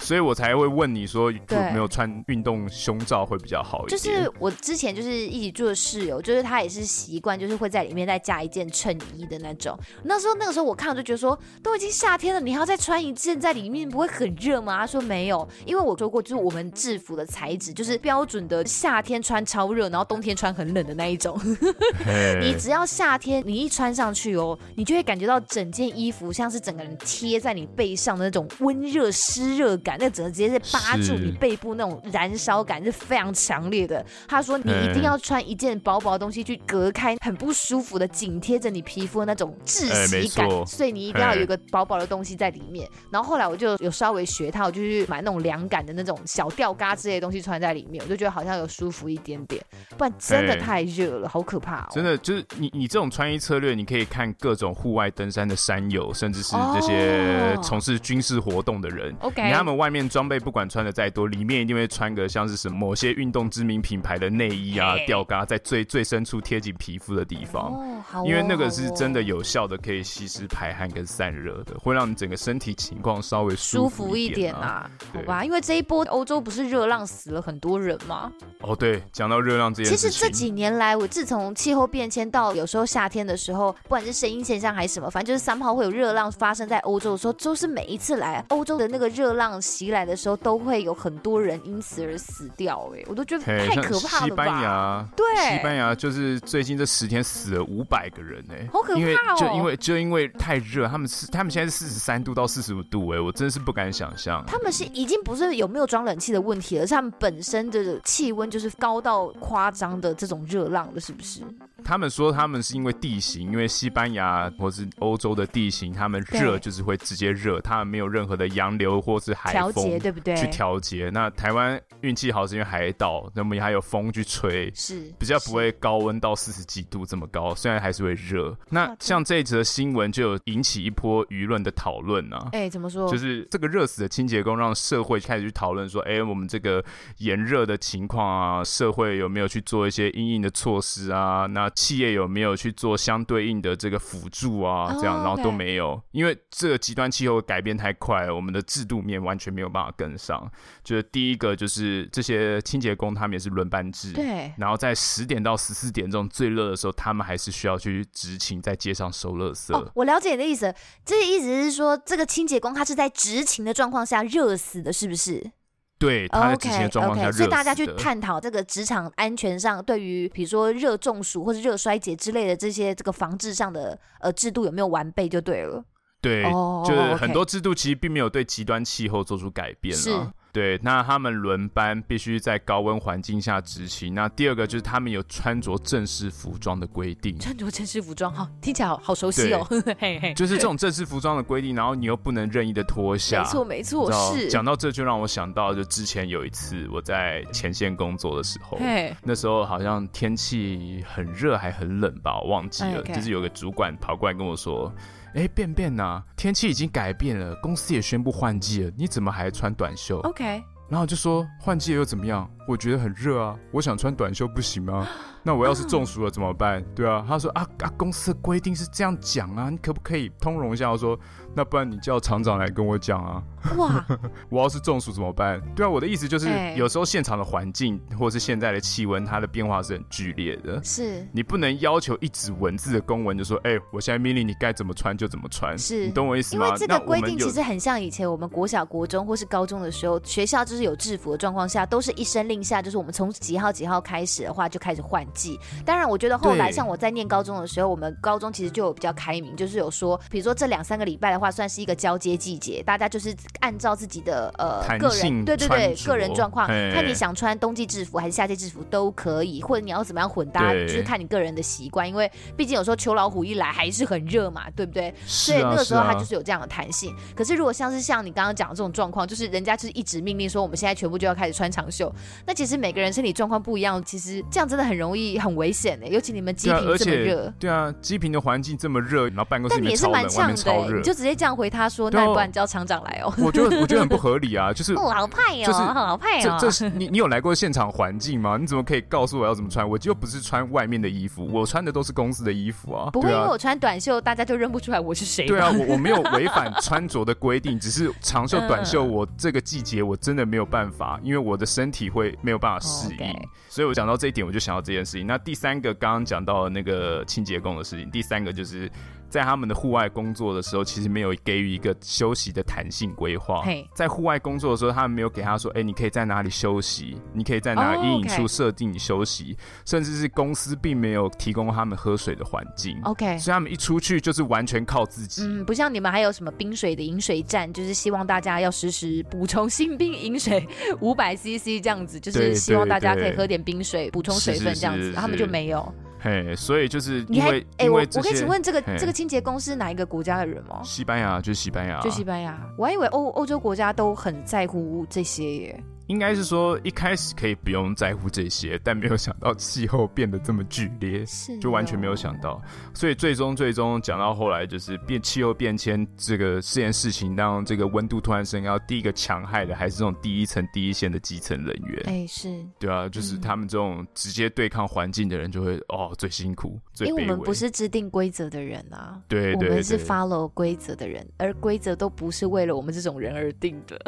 [0.00, 1.38] 所以我才会问你说，有
[1.72, 3.98] 没有穿运动胸罩会比较好一点？
[3.98, 9.78] 就是我之前就是一起住的室友，就是他也是习惯，就是会在里面再加一件衬衣的那种。
[10.04, 14.78] 那时候那个时候我看了就觉得说，都已经夏天了，你还要再穿一件在里面不会很热吗？
[14.78, 21.38] 他说没有，因为我说过，就是我们制服的材质就是标准的夏天穿超热，然后冬天穿很冷的那一种。
[22.40, 34.04] 你只要夏天你一穿上去哦，你就会感觉到整件衣服像是整个人贴在你背上的那种温热湿热感，那整个直接是扒住你背部那种燃烧感是非常强烈的。
[34.28, 42.88] 他说你一定要穿一件薄薄的东西去隔开很不舒服的紧贴着你皮肤的那种窒息感，所以你一定要有一个薄薄的东西在里面。
[43.10, 49.64] 然后后来我就有稍微学他，我就去买那种凉感的那种小吊嘎之类的东西穿在里面，我就觉得好像有舒服一点点，
[49.96, 51.88] 不然真的太热了，好可怕哦。
[51.92, 58.93] 真的就是你你这种穿衣策略，你可以看各种户外登山的山友，甚至是这些从事军事活动的人。
[59.20, 67.72] OK，你看他们外面装备不管穿的再多，里面一定会穿个像是什么某些运动知名品牌的内衣啊，吊嘎在最最深处贴紧皮肤的地方。
[67.72, 68.24] 哦，好。
[68.24, 75.44] 因为那个是真的有效的，可以吸湿排汗跟散热的，会让你整个身体情况稍微舒服一点啊，好吧？
[75.44, 78.32] 因为这一波欧洲不是热浪死了很多人吗？
[78.60, 92.90] 哦，对，讲到热浪这件事情，其实这几年来，我自从气候变迁到有时候夏天的时候，不管是声音现象还是什么，反正就是三号会有热浪发生在欧洲的时候，就是每一次来欧洲的那个热浪袭来的时候，都会有很多人因此而死掉。
[92.94, 94.44] 哎，我都觉得太可怕了吧？
[94.44, 99.00] 西班牙，对，西班牙就是最近这十天死了五百个人，哎，好可怕哦！
[99.00, 104.44] 因为就因为就因为太热，他们是他们现在是四十三度到四十五度，哎，我真的是不敢想象。
[104.46, 111.40] 他们是已经不是有没有装冷气的问题了，是他们本身的气温就是高到夸张的这种热浪了，是不是？
[111.84, 120.34] 他们说他们是因为地形，因为西班牙或是欧洲的地形，他们热就是会直接热，他们没有任何的洋流或是海风，对不对？
[120.36, 121.10] 去调节。
[121.12, 128.56] 那台湾运气好是因为海岛，那么还有风去吹，是比较不会高温到四十几度这么高，虽然还是会热。
[128.68, 132.48] 那像这一则新闻就有引起一波舆论的讨论啊。
[132.52, 133.08] 哎，怎么说？
[133.10, 136.84] 就是这个热死的清洁工，让社会开始去讨论说，哎，我们这个
[137.18, 141.46] 炎热的情况啊，社会有没有去做一些应应的措施啊？
[141.46, 144.94] 那企业有没有去做相对应的这个辅助啊？
[145.00, 150.50] 这样，然后都没有，因为这个极端气候改变太快了，我们的制度面完全没有办法跟上。
[150.82, 154.52] 就是第一个，就是这些清洁工他们也是轮班制，对。
[154.58, 159.74] 然后在十点到十四点这种最热的时候，他们还是需要去执勤在街上收垃圾。
[159.74, 160.74] 哦，我了解你的意思，
[161.04, 165.52] 这个意思是说，这个清洁工他是在执勤的状况下热死的，是不是？
[165.96, 167.44] 对，他在之前的状况下热死的。
[167.44, 175.82] 所以大家去探讨这个职场安全上，对于比如说热中暑或者热衰竭之类的这些这个防治上的呃制度有没有完备就对了。
[176.24, 176.42] 对，
[176.86, 180.32] 就是很多制度其实并没有对极端气候做出改变了。
[180.54, 184.14] 对，那他们轮班必须在高温环境下执勤。
[184.14, 187.36] 那第二个就是他们有穿着正式服装的规定。
[187.40, 189.66] 穿着正式服装，哈，听起来好好熟悉哦。
[189.98, 193.42] 嘿嘿，就是这种正式服装的规定，然后你又不能任意的脱下。
[193.42, 194.48] 没错，没错，是。
[194.48, 198.78] 讲到这就让我想到，就之前有一次我在前线工作的时候，
[199.24, 203.02] 那时候好像天气很热还很冷吧，我忘记了。
[203.02, 204.94] 就是有个主管跑过来跟我说。
[205.34, 212.48] 哎，便便呐，天气已经改变了，公司也宣布换季了，你怎么还穿短袖？OK，然后就说换季了又怎么样？
[212.66, 215.06] 我觉得很热啊，我想穿短袖不行吗？
[215.46, 216.82] 那我要是中暑了怎么办？
[216.94, 220.90] 对啊，他说啊啊，公司的规定是这样讲啊，你可不可以通融一下？
[220.90, 221.18] 我说
[221.54, 223.42] 那不然你叫厂长来跟我讲啊。
[223.76, 224.02] 哇，
[224.48, 225.60] 我要是中暑怎么办？
[225.76, 230.82] 对啊，我的意思就是有时候现场的环境或是现在的气温，它的变化是很剧烈的。
[230.82, 235.78] 是，你不能要求一纸文字的公文就说，哎，我现在命令你该怎么穿就怎么穿。
[235.78, 236.68] 是，你懂我意思吗？
[236.68, 245.56] 因为这个规定其实很像以前我们国小、国中或是高中的时候，学校就是有制服的状况下，都是一声令下，就是我们从几号几号开始的话就开始换季。
[245.86, 246.18] 当然我。
[246.24, 262.08] 觉得后来像我在念高中的时候，我们高中其实就有比较开明，就是有说，比如说这两三个礼拜的话，算是一个交接季节，大家就是按照自己的呃个人对对对个人状况，看你想穿冬季制服还是夏季制服都可以，或者你要怎么样混搭，就是看你个人的习惯。
[262.08, 265.14] 因为毕竟有时候秋老虎一来还是很热嘛，对不对？
[265.26, 267.14] 所以那个时候它就是有这样的弹性。
[267.36, 272.10] 可是如果像是像你刚刚讲的这种状况，就是人家就是一直命令说我们现在全部就要开始穿长袖，
[272.46, 276.06] 那其实每个人身体状况不一样，其实这样真的很容易很危险的。
[276.06, 283.32] 尤其你们机坪这么热，对啊，机坪的环境这么热，然后办公室里面超热，你就直接这样回他说，那不然你叫厂长来哦。
[283.38, 286.58] 我觉得我觉得很不合理啊，就是 哦好派哦，就是好派哦。
[286.60, 288.56] 这是你你有来过现场环境吗？
[288.60, 289.88] 你怎么可以告诉我要怎么穿？
[289.88, 293.10] 我就不是穿外面的衣服，我穿的都是公司的衣服啊。
[293.10, 295.46] 不会因为我穿短袖，大家就认不出来我是谁。
[295.46, 303.48] 对啊，我 我没有违反穿着的规定，只是长袖短袖，我这个季节我真的没有办法，因为我的身体会没有办法适应。
[303.68, 305.26] 所以我讲到这一点，我就想到这件事情。
[305.26, 308.90] 那第三个刚刚讲到的那个清洁工的事情，第三个就是。
[309.34, 313.64] 在他们的户外工作的时候，其实没有给予一个休息的弹性规划。
[313.92, 317.16] 在户外工作的时候，他们没有给他说：“哎、欸，你可以在哪里休息？
[317.32, 319.88] 你可以在哪阴影处设定你休息？” oh.
[319.90, 322.96] 甚至是公司并没有提供他们喝水的环境。
[323.02, 325.42] OK，所以他们一出去就是完全靠自己。
[325.42, 330.64] 嗯，不像你们还有什么冰水的饮水站，就是希望大家要时时补充新冰饮水
[331.00, 335.12] 五百 CC 这样子，就是希望大家可以喝点冰水补充水分这样子。
[335.12, 335.92] 他们就没有。
[336.24, 340.80] 嘿，所以就是因为哎，我我可以请问这个这个清洁工是哪一个国家的人吗？
[340.82, 342.58] 西班牙，就是西班牙，就西班牙。
[342.78, 345.84] 我还以为欧欧洲国家都很在乎这些耶。
[346.06, 352.60] 应该是说一开始可以不用在乎这些，但没有想到气候变得这么剧烈，是就完全没有想到。
[352.92, 362.02] 所以最终最终讲到后来，就是变气候变迁这个这件事情，当这个温度突然升高，第一个强害的还是这种第一层第一线的基层人员。
[362.06, 373.98] 哎，是对啊，就是他们这种直接对抗环境的人，就会哦最辛苦，最因为我们不是制定规则的人啊，对，对，我们是 follow 规则的人，而规则都不是为了我们这种人而定的。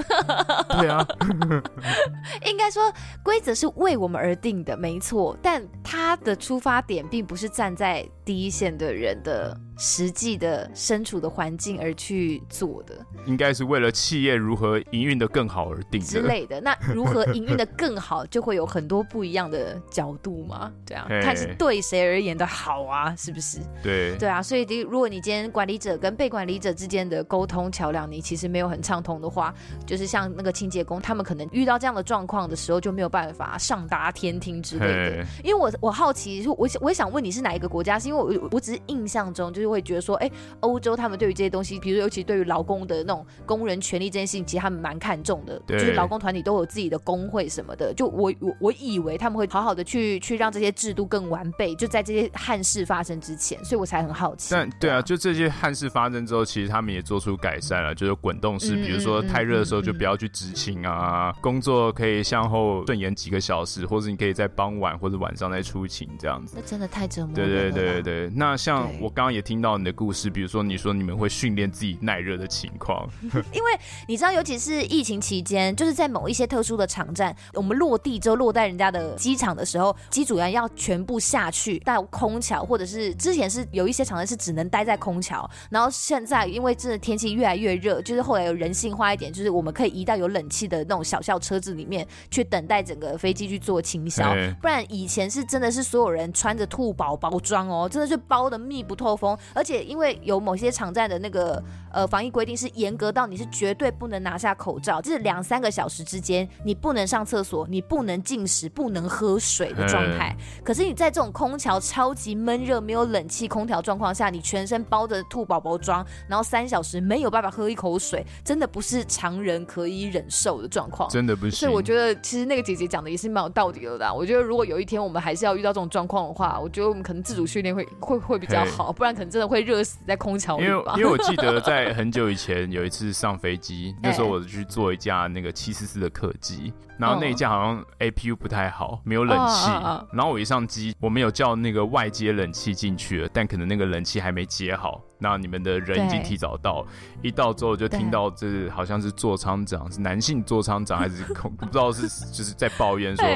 [0.78, 1.06] 对啊。
[2.46, 9.58] 应该说，规则是为我们而定的，没错，但他的出发点并不是站在第一线的人的。
[9.78, 12.94] 实际的身处的环境而去做的，
[13.26, 16.58] 应该是为了企业如何营运的更好而定之类的。
[16.62, 20.72] 那如何营运的更好，就会有很多不一样的角度嘛？
[20.86, 23.58] 对啊，看是对谁而言的好啊，是不是？
[23.82, 35.26] 对对啊，所以如果你今天管理者跟被管理者之间的沟通桥梁，你其实没有很畅通的话，就是像那个清洁工，他们可能遇到这样的状况的时候，就没有办法上达天听之类的。
[35.44, 37.98] 因为我我好奇，我我也想问你是哪一个国家？
[37.98, 39.65] 是因为我我只是印象中就是。
[39.66, 45.60] 就会觉得说，哎，欧洲他们对于这些东西，比如尤其对于劳工的那种工人权利这件事情，其实他们蛮看重的。
[45.66, 47.92] 就是劳工团体都有自己的工会什么的。
[47.94, 54.54] 就我我我以为他们会好好的去去让这些制度更完备，就在这些憾事发生之前，所以我才很好奇。
[54.54, 66.54] 但对啊，就这些憾事发生之后，其实他们也做出改善了，就是滚动式，比如说太热的时候就不要去执勤啊，工作可以向后顺延几个小时，或者你可以在傍晚或者晚上再出勤这样子。
[66.56, 67.34] 那真的太折磨了。
[67.34, 68.30] 对对对对对。
[68.36, 69.55] 那像我刚刚也听。
[69.56, 73.08] 听到你的故事，比如说你说你们会训练自己耐热的情况，
[73.54, 73.70] 因为
[74.06, 99.34] 你知道，尤其是疫情期间，就是在某一些特殊的场站，我们落地之后落在人家的机场的时候，机组员要全部下去到空桥，或者是之前是有一些场站是只能待在空桥，然后现在因为真的天气越来越热，就是后来有人性化一点，就是我们可以移到有冷气的那种小校车子里面去等待整个飞机去做清消， 不然以前是真的是所有人穿着兔宝宝装哦，真的是包的密不透风。
[99.54, 110.36] 而且因为有某些场站的那个呃防疫规定是严格到你是绝对不能拿下口罩，就是两三个小时之间你不能上厕所，你不能进食，不能喝水的状态。
[110.62, 121.08] 可是你在这种空调超级闷热、没有冷气空调状况下，你全身包着兔宝宝装，然后三小时没有办法喝一口水，真的不是常人可以忍受的状况。
[121.08, 121.58] 真的不不行。
[121.58, 124.12] 所以我觉得其实那个姐姐讲的也是蛮有道理的啦。
[124.12, 130.64] 我觉得如果有一天我们还是要遇到这种状况的话，我觉得我们可能自主训练会会会比较好，不然可能真的会热死在空调里。
[130.64, 136.72] 因为因为我记得在很久以前有一次上飞机， 那时候我去坐一架那个七四四的客机。
[136.98, 139.70] 然后那一架好像 APU 不太好，没有冷气。
[139.70, 140.06] Oh, uh, uh, uh.
[140.12, 145.00] 然后我一上机，我们有叫那个外接冷气进去了，但可能那个冷气还没接好。
[145.18, 146.84] 那你们的人已经提早到，
[147.22, 153.26] 一到之后就听到这好像是座舱长，是男性座舱长 还是空不知道是就是在抱怨说，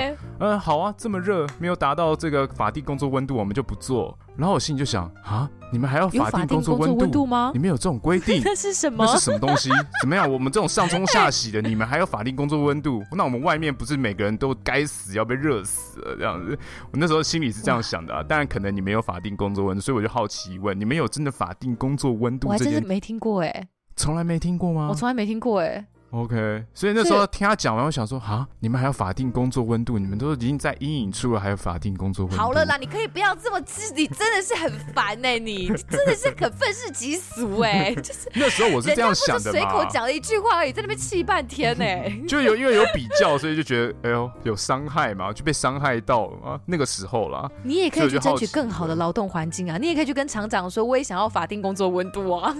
[0.40, 4.18] 嗯，好啊，这么热，没有达到这个法定工作温度，我们就不做。
[4.36, 7.50] 然后我心里就想啊，你们还要法定工作温度，度吗？
[7.54, 8.40] 你们有这种规定？
[8.44, 9.04] 那是什么？
[9.06, 9.70] 那是什么东西？
[10.02, 10.30] 怎么样？
[10.30, 13.02] 我们这种上冲下洗的，你们还有法定工作温度？
[13.12, 16.58] 那我们外面不是每个人都该死要被热死了这样子？
[16.92, 18.22] 我那时候心里是这样想的啊。
[18.22, 22.48] 当然，可能你没有法定工作温度，所以我就好奇问：你们有真的法定工作温度？
[22.48, 24.88] 我还真是没听过哎，从来没听过吗？
[24.90, 25.86] 我从来没听过哎。
[26.10, 29.96] OK，所以那时候听他讲完，我想说啊，你们还有法定工作温度？
[29.96, 32.42] 你们都已经在阴影处了，还有法定工作温度？
[32.42, 52.52] 好了啦，你可以不要这么自，你真的是很烦哎、欸，你真的是很愤世嫉俗哎、欸， 就是那时候我是这样想的嘛，随口讲了一句话而已，在那边气半天呢、欸，就有因为有比较，所以就觉得哎呦有伤害嘛，就被伤害到了嘛，那个时候啦，你也可以去争取更好的劳动环境啊，你也可以去跟厂长说，我也想要法定工作温度啊，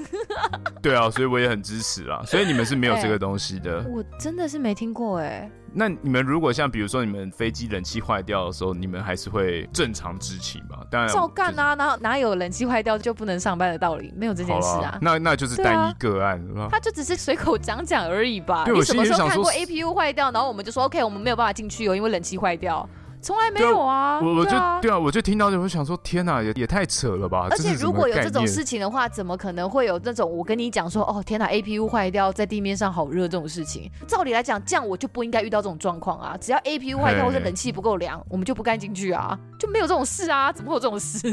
[0.81, 4.05] 对啊，所以我也很支持啊，所以你们是没有这个东西的，我。
[4.18, 5.50] 真的是没听过哎。
[5.72, 10.79] 那你们如果像比如说你们飞机冷气坏掉的时候，你们还是会正常执勤吗？
[10.90, 14.12] 当然照干啊，哪哪有冷气坏掉就不能上班的道理？
[14.16, 14.98] 没有这件事啊。
[15.00, 18.66] 那那就是单一个案，啊、他就只是随口讲讲而已吧。
[18.66, 22.88] 你什么时候看过 APU 坏掉，然后我们就说 OK，我们没有办法进去哦，因为冷气坏掉。
[23.22, 24.20] 从来没有啊！
[24.22, 27.48] 我我就对啊，我就听到就会想说，天哪，也也太扯了吧！
[27.50, 33.90] 而且如果有这种事情的话，怎么可能会有那种我跟你讲说，哦，天哪，APU 坏掉，在地面上好热这种事情？
[34.06, 36.37] 照理来讲，这样我就不应该遇到这种状况啊！
[36.40, 40.50] 只要 APU 坏掉或者冷气不够凉，我们就不该进去啊，就没有这种事啊！
[40.50, 41.28] 怎么会有这种事？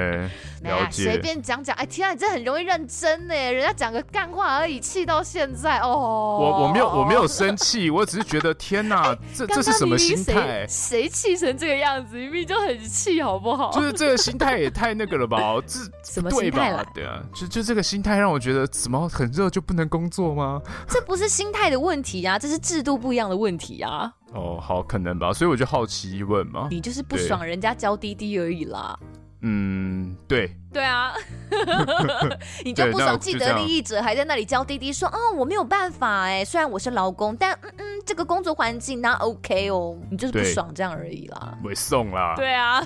[0.62, 1.04] 了解。
[1.04, 3.34] 随便讲讲，哎，天哪，你这很容易认真呢！
[3.34, 6.38] 人家讲个干话而已，气到现在哦。
[6.40, 10.66] 我我没有我没有生气，我只是觉得天哪，这这是什么心态？
[10.68, 11.11] 谁？
[11.12, 13.70] 气成这个样子，明明就很气，好不好？
[13.72, 15.38] 就是这个心态也太那个了吧？
[15.66, 16.84] 这 什么心态了？
[16.94, 20.60] 对啊，就就这个心态让我觉得，怎么很热就不能工作吗？
[20.88, 24.12] 这不是心态的问题啊，这是制度不一样的问题啊。
[24.32, 25.32] 哦，好，可能吧。
[25.32, 26.68] 所以我就好奇问嘛。
[26.70, 28.98] 你就是不爽人家教滴滴而已啦。
[29.42, 30.50] 嗯，对。
[30.72, 31.12] 对啊，
[32.64, 37.81] 你就不爽既得利益者还在那里教滴滴说，哦，我没有办法哎，虽然我是劳工，但嗯嗯，
[38.12, 41.58] 这个工作环境那 OK 哦，你就是不爽这样而已啦。
[41.62, 42.34] 会送啦。
[42.36, 42.82] 对啊，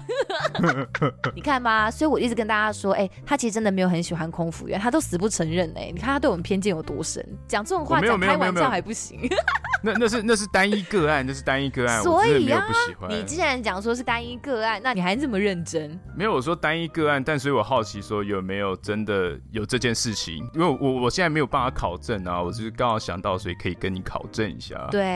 [1.34, 9.28] 你看吧，所以我一直跟大家说，哎，他其实真的没有很喜欢空服员，他都死不承认哎，你看他对我们偏见有多深，讲这种话讲开玩笑还不行。
[9.82, 13.10] 那那是那是单一个案，那是单一个案，所以啊，不喜欢。
[13.10, 15.98] 你既然讲说是单一个案，那你还这么认真？
[16.16, 17.76] 没有，我说单一个案，但所以我好。
[17.76, 20.36] 好奇说有没有真的有这件事情？
[20.54, 24.88] 因为我我现在没有办法考证啊，我就是刚好想到，所以可以跟你考证一下。
[24.90, 25.15] 对，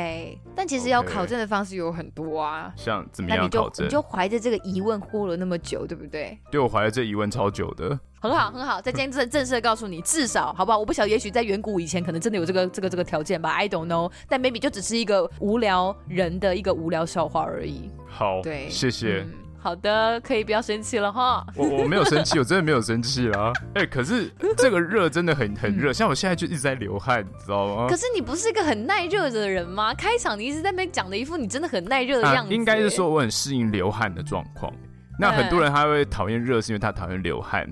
[0.55, 3.87] 但其实要考证的方式有很多啊，像怎么样考证？
[3.87, 6.39] 你就怀着这个疑问过了那么久，对不对？
[6.51, 7.99] 对，我怀着这疑问超久的。
[8.21, 10.79] 很好，很好，在今天正正式的告诉你，至少好不好？
[10.79, 14.13] 我不晓得，也许在远古以前可能真的有这个这个这个条件吧，I don't know。
[14.29, 17.91] 但 maybe 就只是一个无聊人的一个无聊笑话而已。
[18.07, 19.25] 好，对，谢谢。
[19.27, 21.47] 嗯好的，可以不要生气了哈。
[21.55, 23.53] 我我没有生气，我真的没有生气啊。
[23.77, 27.87] 哎、欸，可是这个热真的很很热，像我现在就一直在流汗，你知道吗？
[27.89, 29.93] 可是你不是一个很耐热的人吗？
[29.93, 32.57] 开场你一直在那边讲的一副你真的很耐热的样子、欸啊。
[32.57, 34.73] 应该是说我很适应流汗的状况。
[35.19, 37.69] 那很多人他会讨厌热，是因为他讨厌流汗。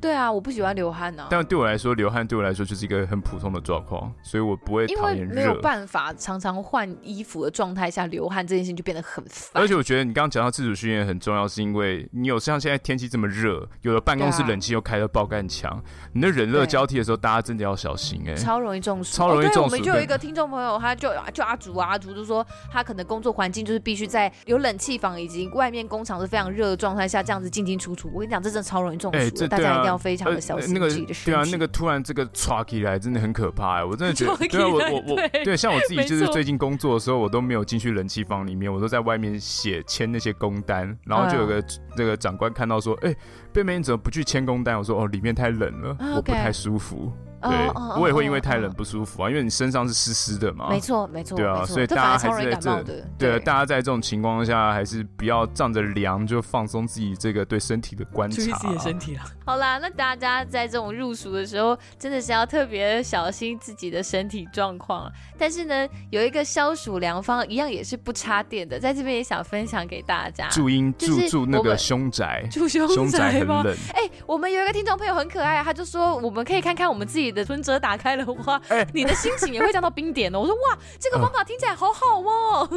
[0.00, 1.28] 对啊，我不喜欢流汗呢、啊。
[1.30, 5.22] 但对我来说，流汗对我来说就是一个很普通的状况，所以我不会讨厌热。
[5.24, 9.62] 因为没有办法常常换衣服的状态下流汗，这件事情就变得很烦。
[9.62, 15.82] 而且我觉得你刚刚讲到自主训练很重要，是因为你有像现在天气这么热，有的办公室冷气又开的爆干强，
[16.14, 19.60] 你的冷热交替的时候，大家真的要小心哎、欸，超容易中暑，超容易中暑。
[19.60, 28.10] 哦、我们就有一个听众朋友，他就就阿竹啊，阿竹就说他可能工作环境就是必须在有冷气房以及外面工厂是非常热的状态下这样子进进出出。
[28.14, 30.74] 我跟你讲，这真的超容易中暑、大家一定要非常的小心。
[30.74, 30.88] 那个
[31.24, 41.62] 对啊，那个突然这个唰起来真的很可怕哎，我真的觉得，对啊，我我我对，像我自己就是最近工作的时候，我都没有进去冷气房里面，我都在外面写签那些工单，然后就有个
[41.96, 43.14] 这个长官看到说，哎，
[43.52, 44.76] 贝妹你怎么不去签工单？
[44.76, 47.12] 我说哦，里面太冷了，我不太舒服。
[47.42, 47.50] 对，
[47.98, 50.68] 我也会因为太冷不舒服啊，因为你身上是湿湿的嘛。
[50.68, 52.84] 没错，没错，对啊，所以大家还是在这，
[53.18, 58.36] 对，大家在这种情况下还是不要仗着凉就放松自己这个对身体的观察。
[58.36, 59.22] 注意自己的身体了。
[59.44, 65.10] 好啦，那大家在这种入暑的时候，真的是要特别小心自己的身体状况。
[65.38, 70.48] 但是呢，有一个消暑良方，一样也是不插电的，在这边也想分享给大家。
[70.48, 73.66] 住阴住住那个凶宅，住凶宅很冷。
[73.94, 78.60] 哎、欸，我们有一个听众朋友很可爱，他就说我们可以看看我们自己的存折打开了话，
[78.92, 80.40] 你的心情也会降到冰点哦。
[80.40, 82.68] 我说哇，这个方法听起来好好哦，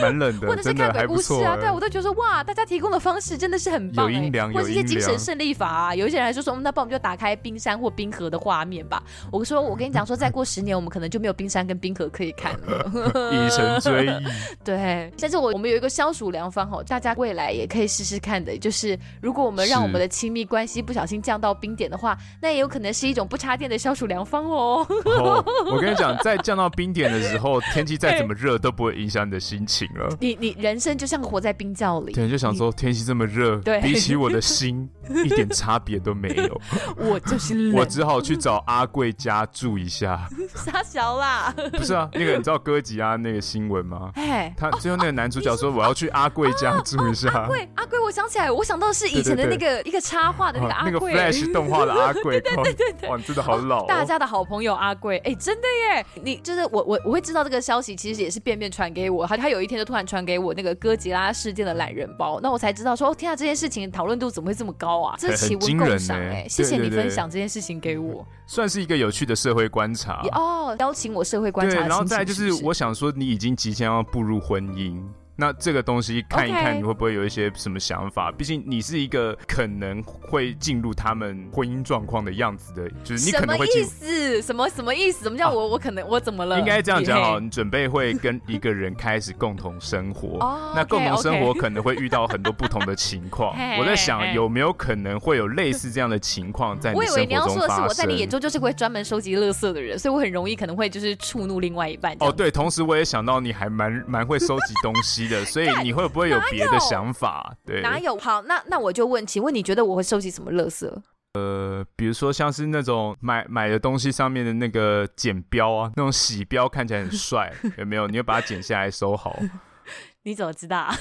[0.00, 5.94] 蛮冷的， 或者是看鬼故事啊，对，我都觉得说哇，大家提供的方式真的是很棒，有阴凉，或者是一些精神胜利法啊。
[5.94, 9.02] 有一些人还说说，那帮我们就打开冰山或冰河的画面吧。
[9.30, 12.90] 我说我跟你讲说，再过十年我们可能就没有冰山跟冰河可以看了，
[13.32, 14.10] 以成追忆。
[14.64, 24.86] 对，但是我我们有一个消暑良方哦，大家未来也可以试试看的，就是如果我们让我们的亲密关系不小心降到冰点的话，那也有可能是一种不插电的消暑良方哦。
[25.04, 30.08] 哦，我跟你讲， 在降到冰点的时候，天气再怎么热都不会影响你的心情了。
[30.20, 34.88] 你你人生就像活在冰窖里，对，就想说天气这么热，对，比起我的心
[35.24, 36.60] 一点差别都没有。
[36.96, 40.28] 我就是冷，我只好去找阿贵家住一下。
[40.54, 44.10] 傻小啦，不是啊，那个你知道哥吉拉那个新闻吗？
[44.14, 47.30] 哎，他最后那个男主角说我要去阿贵家住一下。
[47.30, 53.69] 阿贵，阿贵，我想起来，我想到的是以前的那个一个插画的那个阿贵，那个 Flash 动画的阿贵，对对对对，哇，真的好老。
[53.86, 56.06] 大家的好朋友阿贵，哎，真的耶！
[56.22, 65.14] 你就是我我我会知道这个消息，其实也是便便传给我，他他有一天就突然传给我那个哥吉拉事件的懒人包，那我才知道说，哦天啊，这件事情讨论度怎么会这么高啊？
[65.18, 70.22] 这是奇闻共赏哎，谢谢你分享这件事情给我，算是一个有趣的社会观察。
[70.32, 72.50] 哦，邀请我社会观察，对，然后再来就是？
[72.64, 75.02] 我想说，你已经即将要步入婚姻。
[75.40, 78.30] 那这个东西看一看，你会不会有一些什么想法？
[78.30, 83.88] 毕竟你是一个可能会进入他们婚姻状况的样子的，就是你可能会进入。
[83.88, 84.42] 什么意思？
[84.42, 85.24] 什么什么意思？
[85.24, 86.58] 什么叫我我可能我怎么了？
[86.58, 90.36] 应该这样讲好，你准备会跟一个人开始共同生活。
[90.76, 93.56] 那共同生活可能会遇到很多不同的情况。
[93.80, 97.16] 我在想有没有可能会有类似这样的情况在你生活中发生？
[97.16, 102.14] 我以为你要说的是我在你眼中就是会专门收集垃圾的人，所以我很容易可能会就是触怒另外一半。
[102.20, 105.29] 哦，对，同时我也想到你还蛮蛮会收集东西。
[105.46, 107.54] 所以你会不会有别的想法？
[107.64, 108.16] 对，哪有？
[108.18, 110.90] 好，那那我就问，请问你觉得我会收集什么垃圾？
[111.34, 118.08] 呃，比如说像是那种买买的东西上面的那个剪标啊，那种洗标看起来很帅，有没有？
[118.08, 119.38] 你会把它剪下来收好。
[120.24, 120.94] 你怎么知道啊？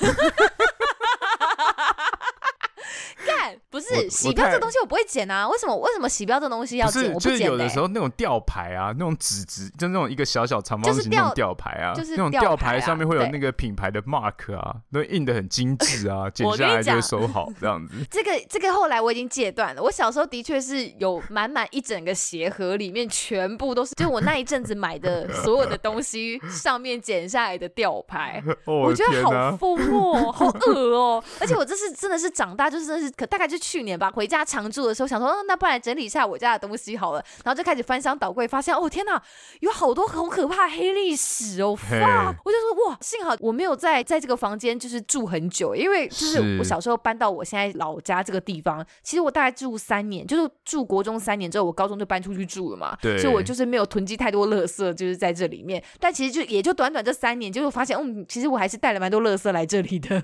[3.69, 5.75] 不是洗标这东西我不会剪啊，为什么？
[5.77, 7.03] 为什么洗标这东西要剪？
[7.13, 7.31] 我不剪。
[7.31, 17.93] 就是有的时候那种吊牌啊，那种纸纸，就那种一个小小长方形那种吊牌啊，就是那种吊牌上面会有那个品牌的 mark 啊，都印的很精致啊， 剪下来就会收好这样子。
[18.09, 19.83] 这个这个后来我已经戒断了。
[19.83, 33.58] 我小时候的确是有满满一整个鞋盒，里面全部都是，就我那一阵子买的 所有的东西上面剪下来的吊牌，我觉得好疯哦，好恶哦，而且我这是真的是长大，就是真的是可大概就。
[33.59, 39.21] 去年吧，回家常住的时候，想说，嗯，那不然整理一下我家的东西好了，然后就开始翻箱倒柜，发现，哦天哪，
[39.59, 42.33] 有好多好可怕黑历史哦，哇！
[42.45, 55.83] 我就说，哇，幸好我没有在在这个房间就是住很久，因为就是我小时候搬到我现在老家这个地方，其实我大概住三年，就是住国中三年之后，我高中就搬出去住了嘛，对，所以我就是没有囤积太多垃圾，就是在这里面。
[55.99, 60.21] 但其实就也就短短这三年，结果发现，嗯，其实我还是带了蛮多垃圾来这里的，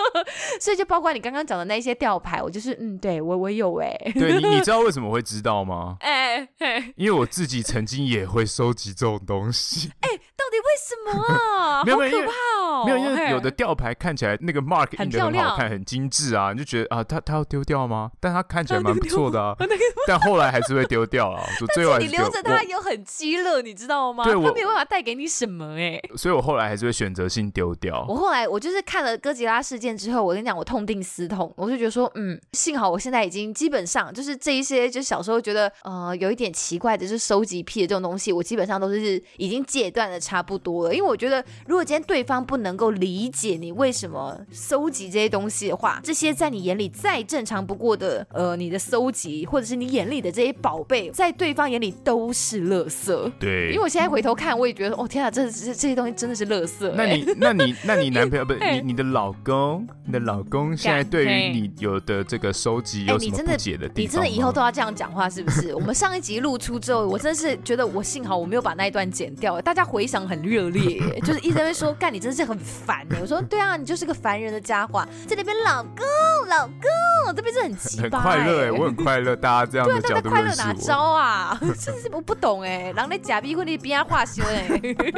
[0.60, 2.73] 所以就包括你刚刚讲的那些吊牌，我就是。
[2.80, 5.96] 嗯，对我我有哎，对你你知道为什么会知道吗？
[6.02, 9.90] 哎哎，因为我自己曾经也会收集这种东西。
[10.00, 11.84] 哎，到底为什么啊？
[11.86, 12.32] 没有没有，好可怕
[12.64, 12.84] 哦！
[12.86, 18.10] 没有，因为有的吊牌看起来那个 mark 印的很好看，很精致啊，你就觉得啊，它它要丢掉吗？
[18.20, 19.54] 但它看起来蛮不错的啊。
[20.06, 21.42] 但后来还是会丢掉啊。
[21.74, 24.24] 最后你留着它又很鸡肋，你知道吗？
[24.24, 26.00] 对，它没有办法带给你什么哎。
[26.16, 28.04] 所以我后来还是会选择性丢掉。
[28.08, 32.40] 我后来我就是看了哥吉拉事件之后，我跟你讲，我痛定思痛，我就觉得说，嗯。
[32.64, 40.94] 幸好我现在已经基本上就是这一些，就小时候觉得呃有一点奇怪的，就是收集癖的这种东西，我基本上都是已经戒断的差不多了。
[40.94, 53.32] 因为我觉得，如果今天对方不能够理解你为什么收集这些东西的话，这些在你眼里再正常不过的呃你的收集，或者是你眼里的这些宝贝，在对方眼里都是垃圾。
[53.38, 56.90] 对，因为我现在回头看，我也觉得哦天啊，这这这些东西真的是垃圾。
[56.96, 62.53] 那你那你那你男朋友不是 你你的老公，你的老公现在对于你有的这个。
[62.54, 63.92] 收集有什么不解的地方？
[63.92, 65.74] 欸，你真的，你真的以后都要这样讲话是不是？
[65.74, 73.20] 我们上一集录出之后，我真的是觉得我幸好我没有把那一段剪掉，大家回想很热烈，就是一直在说，干你真的是很很烦呢、欸。
[73.20, 76.04] 我说对啊，你就是个烦人的家伙，在那边老公
[76.46, 81.58] 老公，这边是很奇葩、欸，很快乐哎、欸，我很快乐，大家这样的角度对、啊、快乐哪招啊？
[81.60, 84.68] 真是我不懂哎、欸，人在假逼婚的边啊化修哎，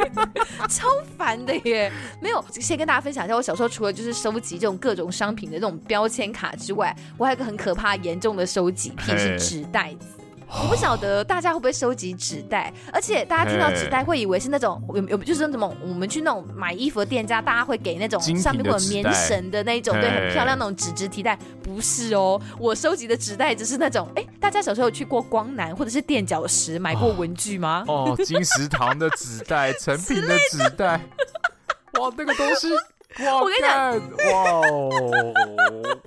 [0.70, 1.92] 超烦的耶。
[2.22, 10.06] 没有，先跟大家分享一下，我小时候除了就是收集这种各种商品的这种标签卡之外，我还有一个很可怕严重的收集癖是纸袋子。
[10.48, 21.36] 我不晓得大家会不会收集纸袋，而且大家听到纸袋会以为是那种有有就是那种我们去那种买衣服的店家，大家会给那种上面会有棉绳的那种，对，很漂亮那种纸质提袋。
[21.64, 27.84] 不是哦，我收集的纸袋只是那种，哎，大家小时候有去过光南或者是垫脚石买过文具吗？
[27.88, 31.00] 哦，哦，金石堂的纸袋， 成品的纸袋，
[31.98, 32.68] 哇，那个东西。
[33.24, 33.96] 哇我跟你讲，
[34.32, 34.90] 哇哦，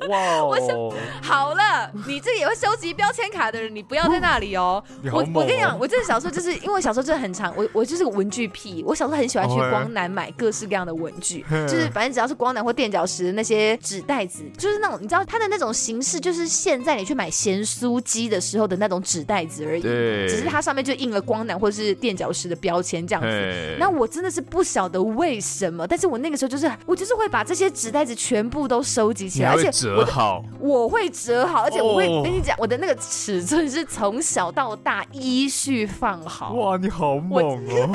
[0.09, 4.83] 哇哦，我好了，你这个也会收集标签卡的人，你不要在那里哦。
[5.05, 23.75] 哦我我跟你讲，我真的小时候就是因为小时候真的很常，我我就是个文具癖，我小时候很喜欢去光南买各式各样的文具，哦、就是反正只要是光南或垫脚石的那些纸袋子，就是那种你知道它的那种形式，就是现在你去买咸酥鸡的时候的那种纸袋子而已，对，只是它上面就印了光南或者是垫脚石的标签这样子。
[23.79, 26.98] 那我真的是不晓得为什么，但是我那个时候就是我。
[26.99, 36.51] 就是会把这些纸袋子全部都收集起来，而且折好我，我会折好，而且我会跟你讲，我的那个尺寸是从小到大依序放好。
[36.55, 37.89] 哇，你好猛哦！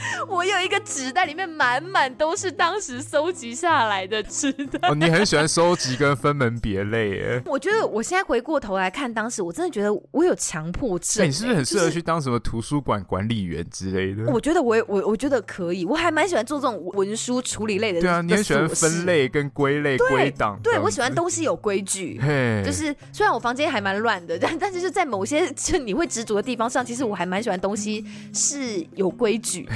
[0.28, 4.88] 我有一个纸袋，里面满满都是当时收集下来的纸袋。
[4.88, 7.42] 哦，你很喜欢收集跟分门别类耶。
[7.46, 11.26] 我觉得我现在回过头来看当时，我真的觉得我有强迫症。
[11.26, 14.30] 你是不是很适合去当什么图书馆管理员之类的？
[14.32, 18.00] 我觉得我我我觉得可以，我还蛮喜欢做这种文书处理类的。
[18.00, 20.58] 对啊，你很喜欢分类跟归类归档。
[20.62, 22.18] 对，我喜欢东西有规矩。
[22.20, 29.72] 嘿就是虽然我房间还蛮乱的，但但是就在某些就你会执着的地方上，其实我还蛮喜欢东西是有规矩的。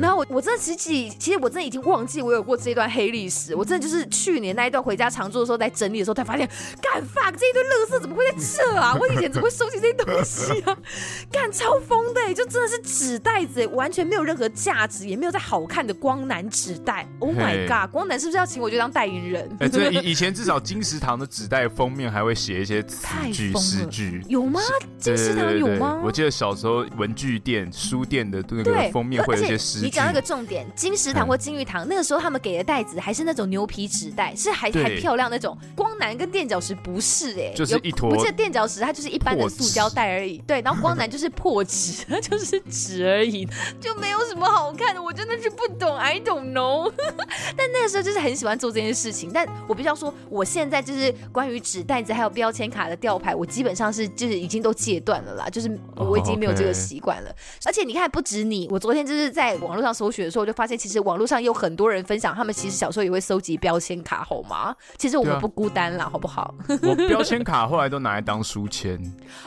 [0.00, 6.48] 然后我我真的其实其实我真的已经忘记我有过这一段黑历史，我真的就是去年那一段回家常住的时候在整理的时候才发现，
[6.80, 8.96] 干 fuck 这一堆垃圾怎么会在这啊？
[9.00, 10.76] 我以前怎么会收集这些东西啊？
[11.30, 17.06] 干超疯的，就真的是纸袋子，完全没有任何价值，也没有在好看的光南纸袋。
[17.18, 19.56] Oh my god，光南是不是要请我就当代言人？
[19.60, 24.60] 哎，对， 以以前至少金石堂的纸袋封面还会写一些词句诗句，有吗？
[24.98, 26.00] 金石堂有吗？
[26.04, 29.80] 我记得小时候文具店、书店的那个封面会有一些诗。
[29.80, 35.56] 你讲那个重点，金石堂或金玉堂，那个时候他们给的袋子还是那种牛皮纸袋，是还还漂亮那种。
[35.74, 38.10] 光南跟垫脚石不是哎，就是一坨。
[38.10, 40.60] 我记得垫脚石它就是一般的塑胶袋而已，对。
[40.62, 43.46] 然后光南就是破纸，它就是纸而已，
[43.80, 45.02] 就没有什么好看的。
[45.02, 46.92] 我真的是不懂，I don't know。
[47.56, 49.30] 但那个时候就是很喜欢做这件事情。
[49.32, 57.34] 但我必须要说，我现在就是关于纸袋子还有标签卡的吊牌，我基本上是就是已经都戒断了啦，就是我已经没有这个习惯了。
[57.64, 59.52] 而且你看，不止你，我昨天就是在。
[59.62, 64.74] 网络上搜寻的时候，我就发现其实网络上有很多人分享，他们其实小时候也会收集标签卡，好吗？
[64.96, 66.52] 其实我们不孤单啦，啊、好不好？
[66.82, 68.98] 我标签卡后来都拿来当书签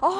[0.02, 0.12] 哦，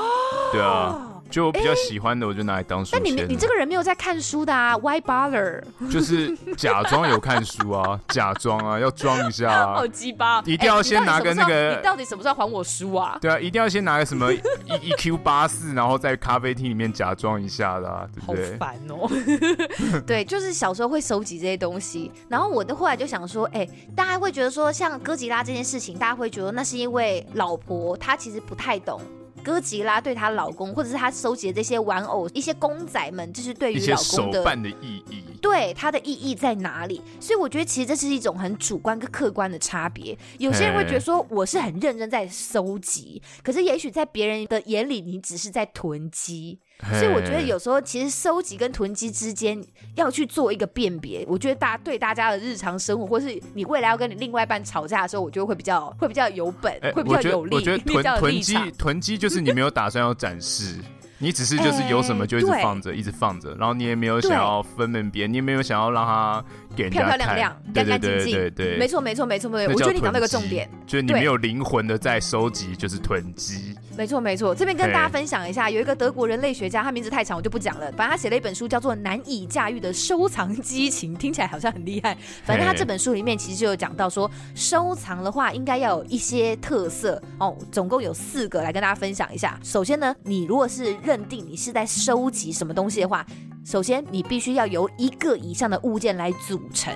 [0.52, 1.15] 对啊。
[1.30, 3.02] 就我比较喜欢的，我就拿来当书签。
[3.04, 5.62] 那你你这个人没有在看书的啊？Why bother？
[5.92, 9.76] 就是假装有看书啊，假装啊， 要装一下啊。
[9.76, 10.42] 好鸡巴！
[10.46, 11.76] 一定要先拿个那个。
[11.76, 13.18] 你到底什么时候还我书啊？
[13.20, 14.32] 对啊，一定要先拿个什么
[14.82, 18.52] E Q 八四，然后在咖啡厅里面假装一下的啊，对不对？
[18.52, 20.02] 好烦哦。
[20.06, 29.02] 对，就是小时候会收集这些东西，然后我的后来就想说，哎，大家会觉得说，像哥吉拉这件事情，大家会觉得那是因为老婆她其实不太懂。
[29.46, 37.00] 哥吉拉对她老公，或者是她收集的这些玩偶、一些公仔们，就是对于老公的手办的意义，对它的意义在哪里？
[37.20, 40.18] 所以我觉得其实这是一种很主观跟客观的差别。
[40.40, 46.60] 有些人会觉得说我是很认真在搜集，可是也许在别人的眼里，你只是在囤积。
[46.90, 49.64] 所以我觉得有时候其实收集跟囤积之间
[49.96, 51.24] 要去做一个辨别。
[51.30, 57.56] 我觉得大家对大家的日常生活，或是你未来要跟你另外一半吵架的时候，我觉得会比较会比较有本， 会比较有利。
[57.56, 60.80] 我觉得囤囤积囤积就是你没有打算要展示。
[61.18, 66.44] 你只是就是有什么就一直放着，欸、一直放着，然后你也没有想要分门别，你也没有想要让它
[66.76, 69.74] 给人家看，漂漂亮亮、干干净净，对对对，没错没错没错没错。
[69.74, 73.76] 我觉得你讲那个重点，就是你没有灵魂的在收集，就是囤积。
[73.98, 82.16] 没错没错，这边跟大家分享一下，有一个德国人类学家，他名字太长我就不讲了，反正他写了一本书叫做《难以驾驭的收藏激情》，听起来好像很厉害。
[82.44, 89.58] 反正他这本书里面其实就有讲到说，收藏的话应该要有一些特色哦，总共有四个来跟大家分享一下。
[89.64, 93.26] 首先呢，你如果是认定你是在收集什么东西的话，
[93.64, 96.94] 首先你必须要由一个以上的物件来组成。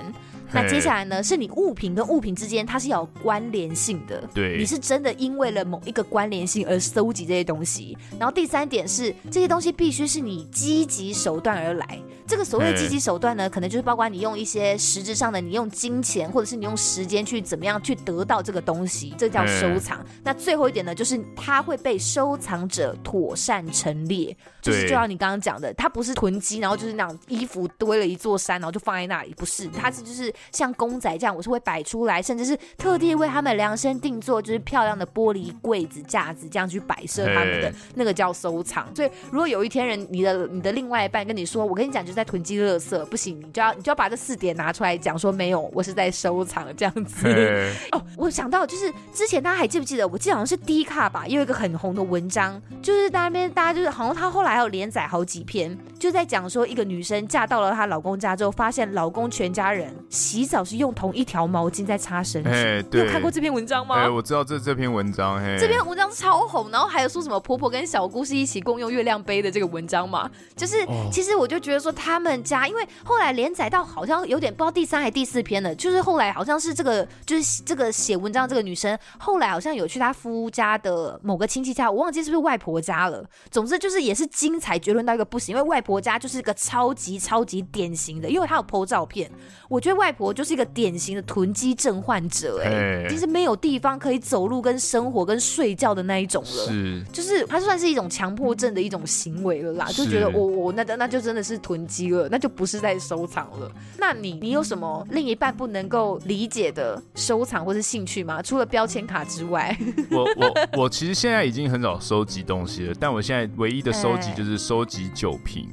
[0.52, 7.98] 那接下来呢，是你物品跟物品之间它是要有关联性的，对，你是真的因为了某一个关联性而搜集这些东西。
[8.18, 12.00] 然后第三点是这些东西必须是你积极手段而来。
[12.28, 20.06] 这个所谓的积极手段呢，可能就是包括你用一些实质上的，你用金钱或者是你用时间去怎么样去得到这个东西，这叫收藏。
[20.24, 38.88] 那最后一点呢，就是它会被收藏者妥善陈列，就是就像你刚刚讲的，它不是囤积，然后就是那种衣服堆了一座山，然后就放在那里，不是，它是就是像公仔这样，我是会摆出来，甚至是特地为他们量身定做，就是漂亮的玻璃柜子、架子这样去摆设他们的，那个叫收藏。
[38.96, 42.20] 所以如果有一天人你的你的另外一半跟你说，我跟你讲就是。
[42.20, 47.26] 在囤积垃圾不行，你就要你就要把这四点拿出来讲，说没有，我是在收藏这样子。
[47.94, 50.06] 哦，我想到就是之前大家还记不记得？
[50.06, 59.96] 我记得好像是 D 卡吧，有一个很红的文章，就是在那边大家就是好像他后来还有连载好几篇，就在讲说一个女生嫁到了她老公家之后，发现老公全家人
[60.30, 62.50] 洗澡是用同一条毛巾在擦身体。
[62.92, 63.96] 你有看过这篇文章吗？
[63.96, 72.10] 哎，我知道这这篇文章，嘿，这篇文章超红，然后还有说什么婆婆跟小姑是一起共用月亮杯的这个文章嘛，就是、哦、其实我就觉得说他。
[72.10, 83.24] 他们家因为后来连载到好像有点不知道第三还第四篇了，就是后来好像是这个就是这个写文章这个女生后来好像有去她夫家的某个亲戚家，我忘记是不是外婆家了。
[83.52, 89.32] 总之就是也是精彩绝伦到一个不行，因为外婆家就是一个超级超级典型的，因为她有 po 照片，
[89.70, 102.28] 我觉得外婆就是一个典型的囤积症患者，哎，其实没有地方可以走路跟生活跟睡觉的那一种了，是，就是她算是一种强迫症的一种行为了啦，就觉得我我那那就真的是囤积了。
[102.30, 103.72] 那就不是在收藏了。
[103.98, 108.42] 那你你有什么另一半不能够理解的收藏或是兴趣吗？
[108.42, 109.78] 除了标签卡之外，
[110.12, 110.54] 我我
[110.84, 115.70] 我其实现在已经很少收集东西了，但我现在唯一的收集就是收集酒瓶。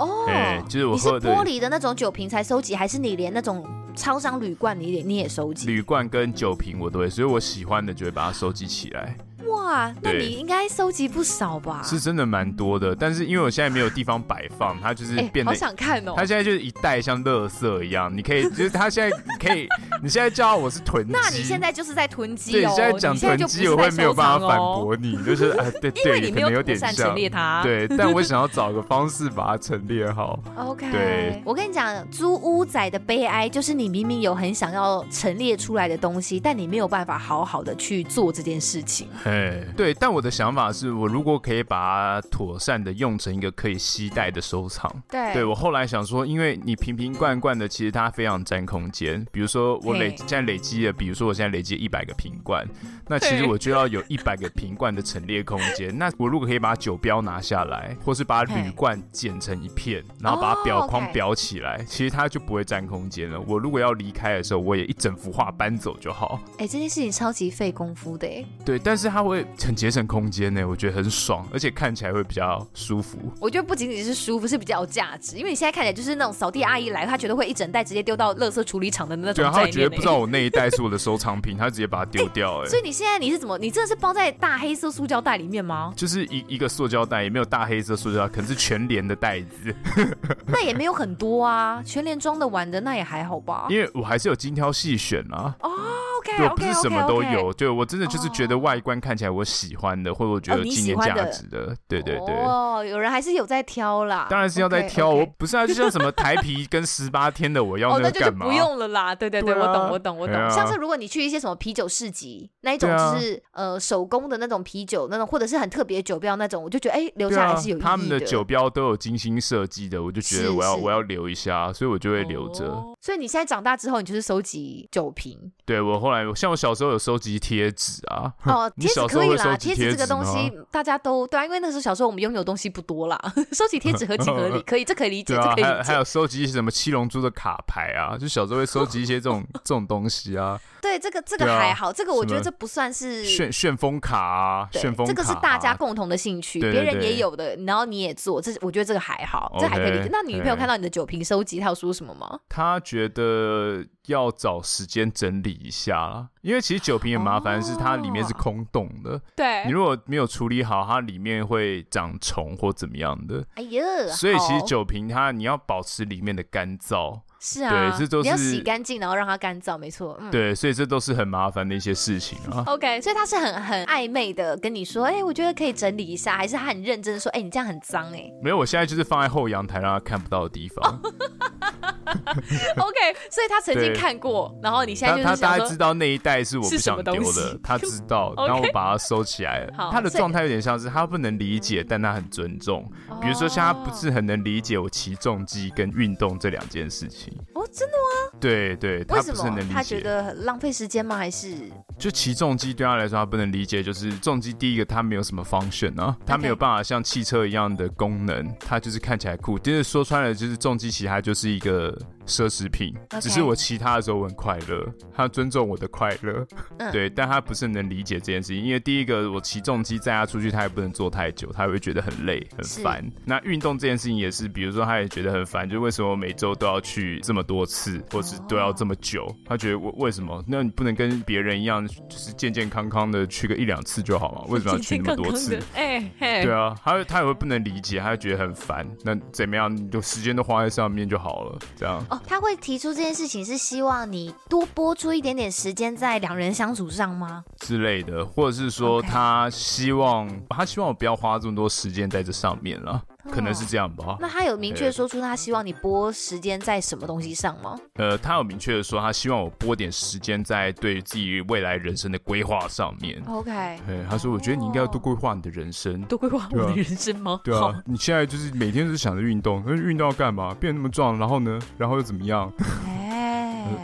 [0.00, 5.66] 哦、欸，就是我喝的，你是玻璃的那种酒瓶才收集，还是你连那种超商铝罐你也你也收集？
[5.66, 9.14] 铝罐跟酒瓶我都会，所以我喜欢的就会把它收集起来。
[9.46, 11.82] 哇，那你应该收集不少吧？
[11.84, 16.14] 是真的蛮多的，但是因为我现在没有地方摆放，它就是变得、欸、好想看哦。
[16.16, 19.68] 它现在就是一袋像垃圾一样，你可以就是它现在可以，
[20.02, 22.70] 你现在叫我是囤积，那你现在就是在囤积哦。
[22.70, 30.38] 对，现在讲囤积我会没有办法反驳你，就是哎 对对，因为你没有有点像陈列它，对，但我想要 找个方式把它陈列好。
[30.56, 39.08] OK，对，我跟你讲，租屋仔的悲哀就是你明明有很想要陈列出来的东西，但你没有办法好好的去做这件事情。
[39.30, 40.10] 哎，对，但。
[40.10, 49.24] 我的想法是我如果可以把它妥善的用成一个可以携带的收藏，对，对我后来想说，因为你瓶瓶罐罐的，其实它非常占空间。
[49.30, 52.66] 比如说我累现在累积了，比如说我现在累积一百个瓶罐，
[53.06, 55.96] 那其实我就要有一百个瓶罐的陈列空间。
[55.96, 63.40] 那我如果可以把酒标拿下来，或是把铝罐剪成一片，然后把表框裱起来，其实它就不会占空间了。
[63.46, 66.40] 我如果要离开的时候，我也一整幅画搬走就好。
[66.58, 68.44] 哎，这件事情超级费功夫的哎。
[68.64, 70.00] 对，但是它会很节省。
[70.10, 73.16] 空间呢，我觉得很爽，而且看起来会比较舒服。
[73.38, 79.44] 我觉得不仅仅是舒服，是比较有价值，因为你现在看起来就是那种扫地阿姨来，她觉得会一整袋直接丢到垃圾处理厂的那种。
[79.44, 82.62] 对，她觉得不知道我那一袋是我的收藏品，她直接把它丢掉。
[82.64, 83.56] 哎，所以你现在你是怎么？
[83.58, 85.92] 你真的是包在大黑色塑胶袋里面吗？
[85.94, 89.72] 就是一一个塑胶袋，也没有大黑色塑胶袋，可能是全连的袋子。
[90.48, 93.66] 那也没有很多啊，全连装的完的那也还好吧。
[93.68, 95.54] 因为我还是有精挑细选啊。
[95.60, 95.70] 哦
[96.18, 97.52] ，OK，对，不是什么都有。
[97.52, 100.70] 对，我真的就是觉得外观看起来我喜欢的，或者我觉得。
[100.70, 102.34] 纪念价值的，对对对。
[102.44, 104.26] 哦，有人还是有在挑啦。
[104.30, 108.46] 当然是要在挑，我不是啊，就像什么台啤跟十八天的，我要 那干嘛？
[108.46, 110.50] 不用了啦，对对对，我懂我懂我懂。
[110.50, 117.88] 像是如果你去一些什么啤酒市集，那一种就是呃手工的那种啤酒，那种或者是很特别酒标那种，我就觉得哎，留下来是有意义的。
[117.88, 122.64] 他们的酒标都有精心设计的，我就觉得我要我要留一下，所以我就会留着。
[123.00, 125.50] 所以你现在长大之后，你就是收集酒瓶。
[125.70, 128.32] 对，我后来像我小时候有收集贴纸啊。
[128.42, 133.16] 哦，贴纸可以啦，贴纸这个东西大家都对啊，因为那时候小时候我们拥有东西不多啦，
[133.52, 135.68] 收集贴纸合情合理， 可以，这可以理解，这可以理解。
[135.68, 140.60] 还还有收集一些什么七龙珠的卡牌啊，就小时候会收集一些这种这种东西啊。
[140.82, 150.08] 对，这个这个还好，这个我觉得这不算是旋旋风卡啊，旋风卡，这个是大家共同的兴趣，别人也有的，然后你也做，这我觉得这个还好，这还可以理解。
[150.10, 152.40] 那你女朋友看到你的酒瓶收集，她有说什么吗？
[152.48, 163.46] 她觉得要找时间整理一下啦，因为其实酒瓶很麻烦，是它里面是空洞的，对，你如果没有处理好，它里面会长虫或怎么样的。
[163.54, 167.20] 哎呀，所以其实酒瓶它你要保持里面的干燥。
[167.42, 170.14] 是啊，对，这都是你要洗干净，然后让它干燥，没错。
[170.20, 172.62] 嗯，对，所以这都是很麻烦的一些事情啊。
[172.68, 178.30] OK，所以他是很很暧昧的跟你说，哎、欸，我觉得可以整理一下，还是他很认真的说，哎、欸，你这样很脏，哎。
[178.42, 181.00] 没有，我现在就是放在后阳台让他看不到的地方。
[182.10, 182.98] OK，
[183.30, 189.90] 所以他曾经看过，然后你现在就是大概知道那一袋是我不想丢的，他知道， 然后我把它收起来了。
[189.90, 192.86] 他的状态有点像是他不能理解，但他很尊重。
[193.22, 197.29] 比如说像他不是很能理解我骑重机跟运动这两件事情。
[197.54, 198.38] 哦，真的吗？
[198.40, 199.74] 对对，他不是很能理解。
[199.74, 201.16] 他觉得很浪费时间吗？
[201.16, 201.54] 还是
[201.98, 209.58] 就骑重机对他来说他不能理解，就是重机第一个他没有什么 function 啊，他没有办法像汽车一样的功能，他就是看起来酷。
[209.58, 211.96] 就是说穿了，就是重机其实它就是一个。
[212.26, 216.46] 奢侈品.只是我骑它的时候我很快乐，他尊重我的快乐，
[216.78, 223.04] 嗯、对，但他不是能理解这件事情，因为第一个我骑重机载他出去，他也不能坐太久，他也会觉得很累很烦。
[223.24, 229.24] 那运动这件事情也是，比如说他也觉得很烦，就为什么我每周都要去这么多次，或是都要这么久？
[229.24, 230.42] 哦、他觉得我为什么？
[230.46, 234.42] 那你不能跟别人一样，就是健健康康的去个一两次就好吗？
[234.48, 235.58] 为什么要去那么多次？
[235.74, 238.86] 哎，对啊，他他也会不能理解，他会觉得很烦。
[239.04, 239.74] 那怎么样？
[239.74, 242.04] 你就时间都花在上面就好了，这样。
[242.08, 247.44] 哦他会提出这件事情，是希望你多拨出一点点时间在两人相处上吗？
[247.58, 254.16] 之类的，或者是说他希望他希望我不要花这么多时间在这上面了，哦、可能是这样吧。
[254.20, 257.78] 那他有明确说出他希望你播时间在什么东西上吗？
[257.94, 263.22] 呃，他有明确的说，他希望我播点时间在对自己未来人生的规划上面。
[263.26, 267.40] OK，对，他说，我觉得你应该要多规划你的人生，多规划我的人生吗？
[267.44, 270.54] 对啊，你现在就是每天都是想着运动，可是运动要干嘛？
[270.54, 271.58] 变那么壮，然后呢？
[271.78, 272.52] 然后又怎么样？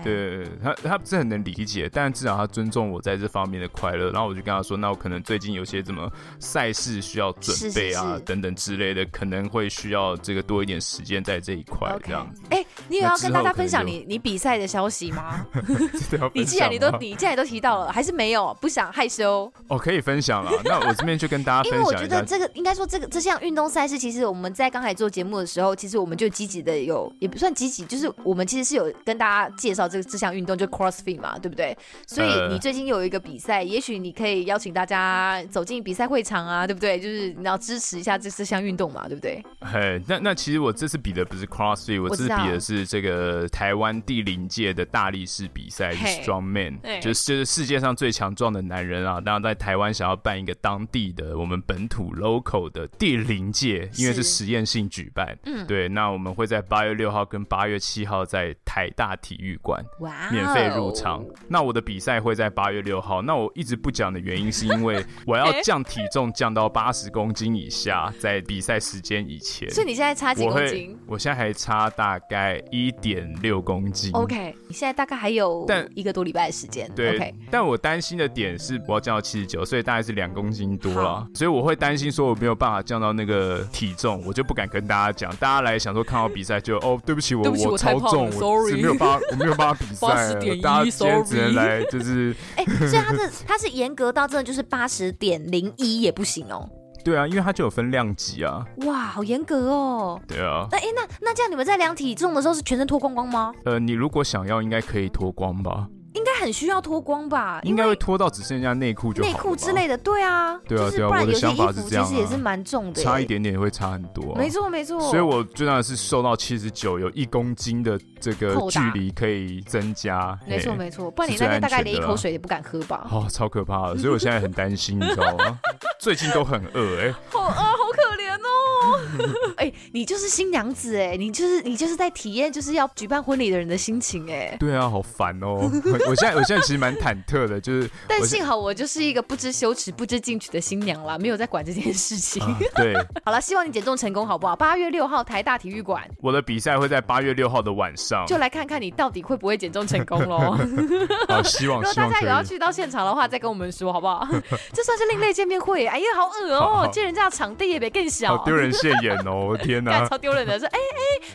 [0.02, 4.10] 对，他他不是很能理解，但至少他尊重我在这方面的快乐。
[4.10, 12.42] 然后我就跟他说，那我可能最近有些什么赛事需要准备啊，是是是等等之类的，可能会需要这个多一点时间在这一块这样子。
[12.50, 15.44] 哎、欸，你有要跟大家分享你你比赛的消息吗？
[16.32, 19.50] 你既然你都你既然都提到了，还是没有不想害羞？
[19.68, 20.50] 哦，可以分享了。
[20.64, 21.80] 那我这边就跟大家分享。
[21.80, 30.56] 因为我觉得这个应该说这个这项运动赛事，其实我们在刚才做节目的时候，其实我们就积极的有也不算积极，就是我们其实是有跟大家介绍这个这项运动。
[30.56, 31.76] 就 CrossFit 嘛，对不对？
[32.06, 36.98] 所以你最近有一个比赛，呃、也许你可以邀请大家走进比赛会场啊，对不对？
[36.98, 39.44] 就是你要支持一下这这项运动嘛，对不对？
[39.60, 49.20] 嘿，那那其实我这次比的不是 CrossFit，我这次比的是这个台湾第零届的大力士比赛嘿，Strongman，嘿就是就是世界上最强壮的男人啊。
[49.20, 55.86] 当然在台湾想要办一个当地的我们本土 local 的第零届，因为是实验性举办，嗯，对。
[55.88, 59.84] 那我们会在八月六号跟八月七号在台大体育馆，
[60.30, 61.24] 免费入场。
[61.48, 63.22] 那我的比赛会在八月六号。
[63.22, 69.68] 那我一直不讲的原因是因为 我要降体重降到八十公斤以下，在比赛时间以前。
[69.70, 70.98] 所以你现在差几公斤？
[71.06, 74.10] 我现在还差大概一点六公斤。
[74.12, 76.90] OK，你现在大概还有但一个多礼拜的时间。
[76.94, 77.34] 对，Okay.
[77.50, 81.26] 但我担心的点是我要降到七十九，所以大概是两公斤多了。
[81.34, 85.34] 所以我会担心说我没有办法降到那个体重，我就不敢跟大家讲。
[85.36, 90.34] 大家来想说看到比赛就哦，对不起，我我超重，我是没有办法，我没有办法比赛。
[90.60, 96.68] 大家今天只能来就是，哎、欸，所以他是他是严格到真的就是八十点零一也不行哦。
[97.04, 98.64] 对啊，因为他就有分量级啊。
[98.78, 100.20] 哇，好严格哦。
[100.26, 100.66] 对啊。
[100.72, 103.52] 那哎、欸，那那这样你们在量体重的时候是全身脱光光吗？
[103.64, 105.86] 呃，你如果想要，应该可以脱光吧。
[106.16, 107.60] 应该很需要脱光吧？
[107.62, 109.28] 应该会脱到只剩下内裤就好。
[109.28, 111.08] 内裤之类的，对啊，对啊，对啊。
[111.20, 114.34] 我的想法是这样，其实也是蛮重的，差一点点也会差很多。
[114.34, 114.98] 没错，没错。
[114.98, 120.38] 所以我最大的是瘦到七十九，有一公斤的这个距离可以增加。
[120.46, 121.10] 没错，没错。
[121.10, 123.06] 不然你那天大概连一口水也不敢喝吧？
[123.10, 123.98] 哦，超可怕的。
[123.98, 125.58] 所以我现在很担心，你知道吗？
[126.00, 127.62] 最近都很饿，哎，好饿，好
[127.92, 129.54] 可怜哦。
[129.56, 134.56] 哎，你就是新娘子，哎，你就是你就是在体验就是要举办婚礼的人的心情，哎。
[134.60, 135.68] 对啊，好烦哦。
[136.08, 136.96] 我现在我现在其实蛮。
[136.96, 142.42] 忐忑的，就是，但幸好我就是一个不知羞耻、不知进取的新娘啦，没有在管这件事情。
[142.42, 144.56] 啊、对， 好了，希望你减重成功，好不好？
[144.56, 150.56] 八月六号台大体育馆，我的比赛会在八月六号的晚上，就来看看你到底会不会减重成功喽。
[151.28, 151.80] 好，希望。
[151.82, 154.26] 如果大家有要去到现场的话，再跟我们说，好不好？
[154.72, 155.86] 这算是另类见面会。
[155.86, 160.58] 哎呀，好恶哦、喔，借人家的场地也别更小，丢人现眼哦、喔，天哪，超丢人的。
[160.58, 161.26] 说，哎哎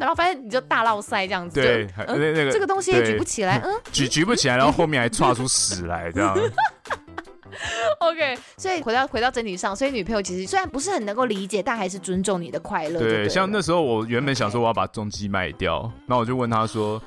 [0.00, 5.08] 然后发现你就大落塞这样子，对，那那个这个东西也举不起来，嗯，举举不起来，然后后面还。
[5.10, 6.34] 窜出屎来这样，
[8.00, 8.38] OK。
[8.56, 12.98] 所以回到回到真理上，所以女朋友其实虽然不是很能够理解，但还是尊重你的快乐。
[12.98, 17.02] 对，像那时候我原本想说我要把重机卖掉，那.我就问他说：“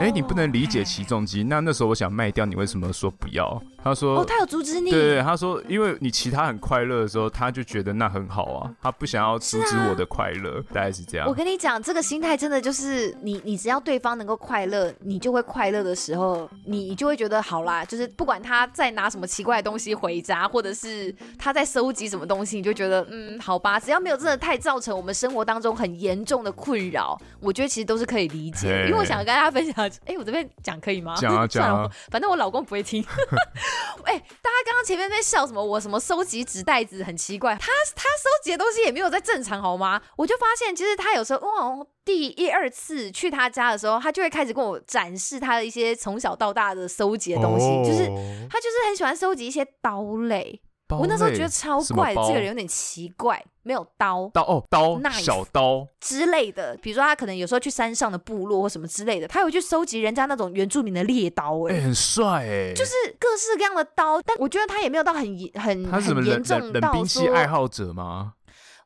[0.00, 1.42] 哎、欸，你不能理解起重机？
[1.44, 17.84] 那那时候我想卖掉，你为什么说不要？”他说：“哦，他有阻止你。”对对，他说：“因为你其他很快乐的时候，他就觉得那很好啊，他不想要阻止我的快乐，啊、大概是这样。”我跟你讲，这个心态真的就是你，你只要对方能够快乐，你就会快乐的时候，你就会觉得好啦。
[17.84, 28.86] 就是不管他在拿什么奇怪的东西回家，或者是他在收集什么东西，你就觉得嗯，好吧，只要没有真的太造成我们生活当中很严重的困扰，我觉得其实都是可以理解。
[28.86, 31.14] 因为我想跟大家分享，哎，我这边讲可以吗？
[31.18, 33.04] 讲啊 讲啊，反正我老公不会听。
[34.04, 35.64] 哎，大家刚刚前面在笑什么？
[35.64, 40.00] 我什么收集纸袋子很奇怪，他他收集的东西也没有在正常好吗？
[40.16, 41.86] 我就发现，其实他有时候哇。
[42.04, 48.04] 第一二次去他家的时候，他就会开始跟我展示他的一些从小到大的收集的东西，哦、就是
[48.50, 50.60] 他就是很喜欢收集一些刀类。
[50.90, 56.76] 我那时候觉得超怪，这个人有点奇怪，没有刀刀哦刀那小刀之类的。
[56.82, 64.20] 比如说他可能有时候去山上的部落或什么之类的，他有去收集人家那种原住民的猎刀，哎、欸，很帅哎，就是各式各样的刀。
[64.22, 65.22] 但我觉得他也没有到很
[65.54, 68.34] 很很严重到说冷兵器爱好者吗？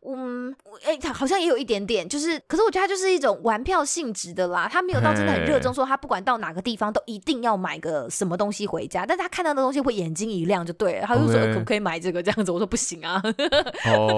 [0.07, 13.31] 嗯，哎、欸，他好像也有一点点，就是，可是我觉得他就是一种玩票性质的啦，他没有到真的很热衷，说他不管到哪个地方都一定要买个什么东西回家，但是他看到的东西会眼睛一亮就对了，他就说.可不可以买这个这样子，我说不行啊，oh.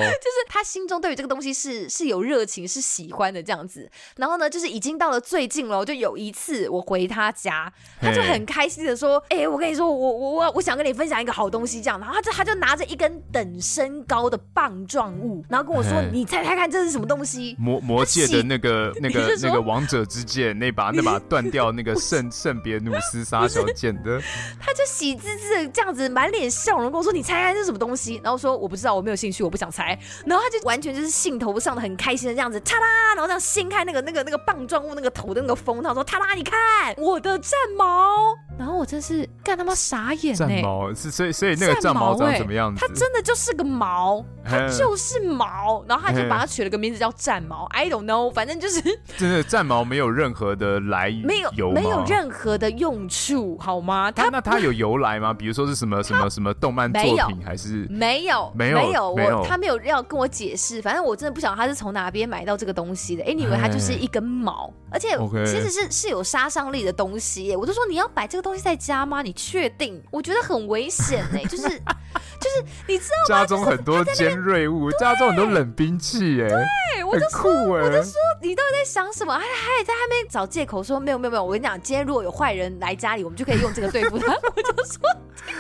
[0.00, 15.80] 就是他心中对于这个东西是是有热情是喜欢的这样子，然后呢，就是已经到了最近了，就有一次我回他家，他就很开心的说，哎 Hey.、欸，我跟你说，我我我我想跟你分享一个好东西这样，然后他就他就拿着一根等身高的棒状物，然后跟我。
[15.80, 17.56] 我说：“你猜猜看，这是什么东西？
[17.58, 24.20] 魔魔界的那个那个那个王者之剑，那把那把断掉 那个圣圣别努斯杀手剑的。
[24.60, 40.36] ”他就喜滋滋的这样子，满脸笑容跟我说：“你猜猜这是什么东西？”然后说：“我不知道，我没有兴趣，我不想猜。”然后他就完全就是兴头上的很开心的这样子，嚓啦，然后这样掀开那个那个那个棒状物那个头的那个封套，说：“嚓啦，你看我的战矛。”然后我真是干他妈傻眼呢！
[40.36, 42.78] 战毛是所以所以那个战毛长什么样子？
[42.78, 45.82] 它真的就是个毛，它就是毛。
[45.88, 47.64] 然后他就把它取了个名字叫战毛。
[47.70, 48.82] I don't know，反正就是
[49.16, 54.12] 真的战毛没有任何的来由， 没有没有任何的用处，好吗？
[54.12, 55.32] 它那它有由来吗？
[55.32, 60.82] 比如说是什么什么什么动漫作品还是没有没有没有我他没有要跟我解释。
[60.82, 63.24] 反正我真的不晓得他是从哪边买到这个东西的。
[63.24, 67.56] 哎，你以为它就是一根毛，而且其实是是有杀伤力的东西。
[67.56, 69.22] 我就说你要摆这个东西在家吗？
[69.22, 70.02] 你确定？
[70.10, 71.38] 我觉得很危险呢。
[71.48, 73.40] 就是就是你知道吗？
[73.40, 79.32] 家中很多尖锐物，家中很多冷兵器，哎，对，我就说，我就说，你到底在想什么？
[79.32, 81.44] 还还在还没找借口说没有没有没有。
[81.44, 84.32] 我跟你讲，今天如果有坏人来家里，我们就可以用这个对付他。
[84.56, 85.00] 我就说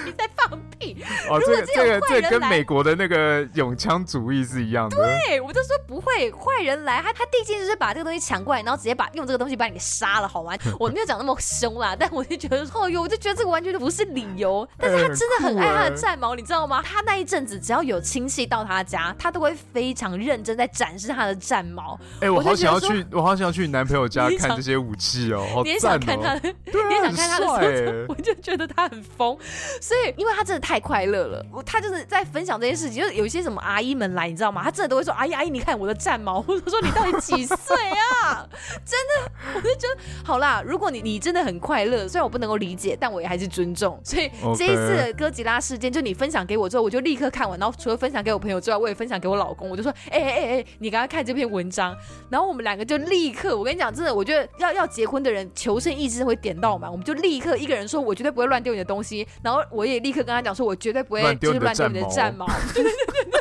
[0.04, 1.02] 你在放屁。
[1.28, 4.96] 哦，这个这个这跟美国的那个永枪主义是一样的。
[4.96, 10.52] 对，我就说不会，坏人来，他他毕竟就是把这个东西抢过来，然后直接把用这个东西把你给杀了，好吗？
[10.78, 14.66] 我没有讲那么凶啦，但我就觉得说，哦哟，我就觉得这个完全就不是理由。
[14.78, 16.82] 但是他真的很爱他的战矛，你知道吗？
[16.82, 21.98] 他那一阵子只要有亲戚到他家，他都会非常认真在展示他的战矛。
[22.20, 29.36] 哎，我好想要去，我好想要去你男朋友家看这些武器哦，你也想看他，你也想看他的时候， 我就觉得他很疯。
[29.80, 34.62] 所以，因为他真的太快乐了，他就是在分享这件事情，就是有一些什么阿姨们来，你知道吗？
[34.64, 37.76] 他真的都会说：“阿姨，阿姨，你看我的战矛。”或者说：“你到底几岁
[38.22, 38.46] 啊？”
[38.84, 40.62] 真的，我就觉得好啦。
[40.64, 44.00] 如果你你真的很快乐，虽然我不能够理解，但我也还是尊重。
[44.04, 47.58] 所以这一次的哥吉拉事件，就你分享给我之后，我就立刻看完。
[47.58, 49.68] 然后除了分享给我朋友之外，我也分享给我老公。
[49.68, 51.96] 我就说：“哎哎哎，你刚刚看这篇文章。”
[52.30, 56.90] 然后我们两个就立刻，我跟你讲，真的，我觉得要要结婚的人求生意志会点到嘛。
[56.90, 63.40] 我们就立刻一个人说：“我绝对不会乱丢你的东西。”然后我也立刻跟他讲说：“我绝对不会就是乱丢你的战矛。”对对对对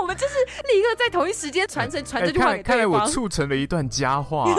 [0.00, 0.34] 我们就是
[0.72, 2.62] 立刻在同一时间传承传这句话给对方。
[2.62, 4.46] 看，看来我促成了一段佳话。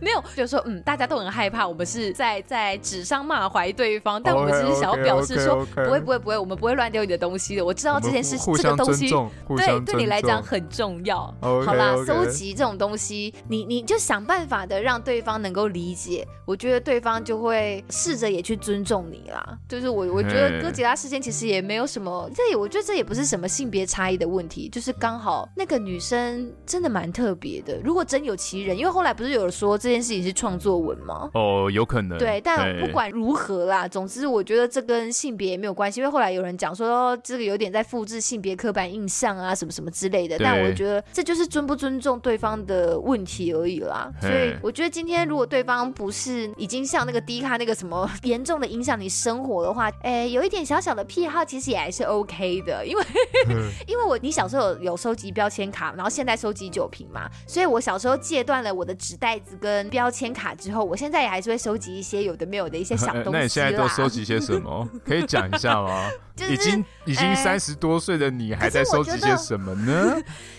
[0.00, 7.64] 没有，就是说，嗯，大家都很害怕，我们是在在纸上骂 �y 对方，但我们只是想要表示说，不会不会不会，我们不会乱丢你的东西的。
[7.64, 9.08] 我知道这件事，这个东西
[9.56, 11.32] 对对你来讲很重要。
[11.40, 19.58] 好啦，搜集这种东西，你你就想办法的让对方能够理解，我觉得对方就会试着也去尊重你啦。
[19.68, 27.78] 就是我我觉得哥吉拉事件其实也没有什么，这也我觉得这也不是什么性别差异的问题，就是刚好那个女生真的蛮特别的。
[27.84, 29.78] 如果真有其人，因为后来不是有人说。
[29.84, 31.28] 这件事情是创作文吗？
[31.34, 32.16] 哦，有可能。
[32.16, 40.38] 对，但不管如何啦，总之我觉得这跟性别也没有关系，因为后来有人讲说这个有点在复制性别刻板印象啊，什么什么之类的。
[40.38, 44.10] 但我觉得这就是尊不尊重对方的问题而已啦。
[44.22, 53.04] 所以我觉得今天如果对方不是已经像那个低卡那个什么严重的影响你生活的话，哎，有一点小小的癖好其实也还是 OK 的，因为
[53.86, 63.30] 因为我你小时候有有收集标签卡，然后现在收集酒瓶嘛，所以我小时候戒断了我的纸袋子跟跟标签卡之后，我现在也还是会收集一些有的没有的一些小 东西。
[63.32, 64.88] 那你现在都收集些什么？
[65.04, 66.08] 可以讲一下吗？
[66.36, 70.16] 就是、已经已经三十多岁的你还在收集些什么呢？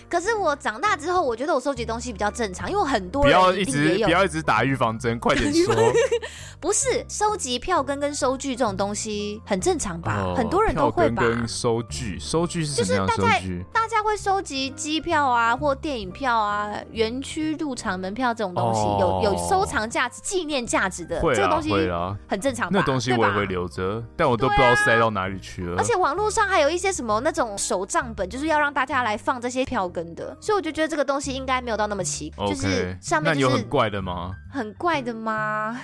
[0.08, 5.74] 可是我长大之后，我觉得我收集东西比较正常，因为很多人不要一直不要一直打预防针，快点说。
[6.58, 10.22] 不是收集票根跟收据这种东西很正常吧？
[10.24, 11.22] 哦、很多人都会吧。
[11.22, 13.64] 票根跟收据，收据是什么样的收据？
[13.72, 22.78] 大家会收集机票啊，或电影票啊，园区入场门票这种东西，哦、有有收藏价值、纪念价值的，会这个东西会啦，很正常吧。
[22.80, 25.76] 那东西我也会留着，但我都不知道塞到哪里去了。
[25.76, 34.34] 而且网络上还有一些什么那种手账本，就是要让大家来放这些票根的，所以我就觉得这个东西应该没有到那么奇就是上面、就是、有很怪的吗？
[34.52, 35.80] 很怪的吗？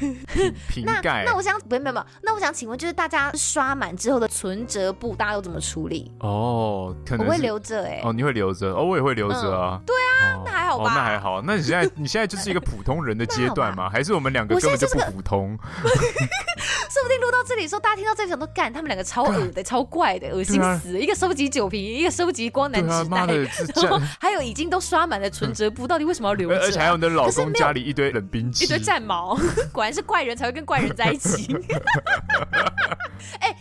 [0.68, 1.24] 瓶盖。
[1.24, 6.12] 那那我想，没有没有，那我想请问，就是大家刷满之后的存折簿，大家都怎么处理？
[6.20, 8.02] 哦，可能我会留着哎、欸。
[8.04, 8.74] 哦，你会留着？
[8.74, 9.84] 哦，我也会留着啊、嗯。
[9.86, 10.84] 对啊，那还好吧？
[10.84, 11.42] 哦、那还好。
[11.42, 13.88] 那你现在你现在就是一个普通人的阶段吗？
[13.92, 15.58] 还是我们两个根本就不普通？
[16.94, 21.00] 说不定录到这里的时候，大家听到这里想都干，他们两个超恶的、超怪的，恶心死了！
[21.00, 23.26] 一个收集酒瓶，一个收集光南纸袋，
[23.74, 26.48] 然后还有已经都刷满了存折簿，到底为什么要留？
[26.50, 29.36] 而且还有你的老公家里一堆冷兵器，一堆战矛，
[29.72, 31.52] 果然是怪人才会跟怪人在一起。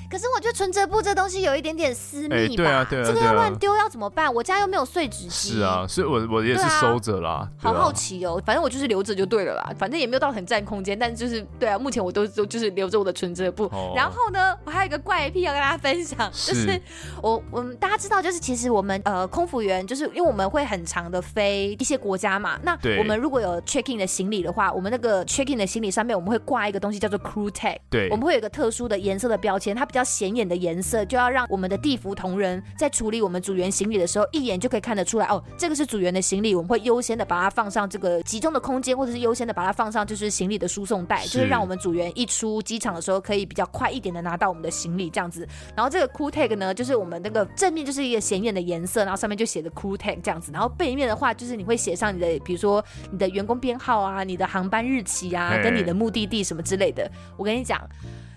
[0.09, 2.35] 可是我觉得存折簿这东西有一点点私密吧？
[2.35, 4.31] 欸、对啊，对啊，这个要乱丢要怎么办？
[4.31, 5.55] 我家又没有碎纸机。
[5.55, 7.49] 是啊，所以我我也是收着啦、啊。
[7.57, 13.65] 好好奇哦，反正我就是留着就对了啦，反正也没有到很占空间，但是就是对啊，目前我都都就是留着我的存折簿。
[13.65, 16.81] 哦、然后呢，我还有一个怪癖要跟大家分享，就是
[17.21, 45.47] 我我们大家知道，就是其实我们呃空服员，就是因为我们会很长的飞一些国家嘛，那我们如果有 check in 的行李的话，我们那个 check in 的行李上面我们会挂一个东西叫做 crew tag，对，我们会有一个特殊的颜色的标签，它比较显眼的颜色，就要让我们的地服同仁在处理我们组员行李的时候，一眼就可以看得出来，哦，这个是组员的行李，我们会优先的把它放上这个集中的空间，或者是优先的把它放上就是行李的输送带，就是让我们组员一出机场的时候可以比较快一点的拿到我们的行李这样子。
[45.75, 57.09] 然后这个 cool tag 呢，就是我们那个正面就是一个显眼的颜色，然后上面就写着 cool tag 这样子，然后背面的话就是你会写上你的，比如说你的员工编号啊，你的航班日期啊，跟你的目的地什么之类的。
[57.37, 57.81] 我跟你讲。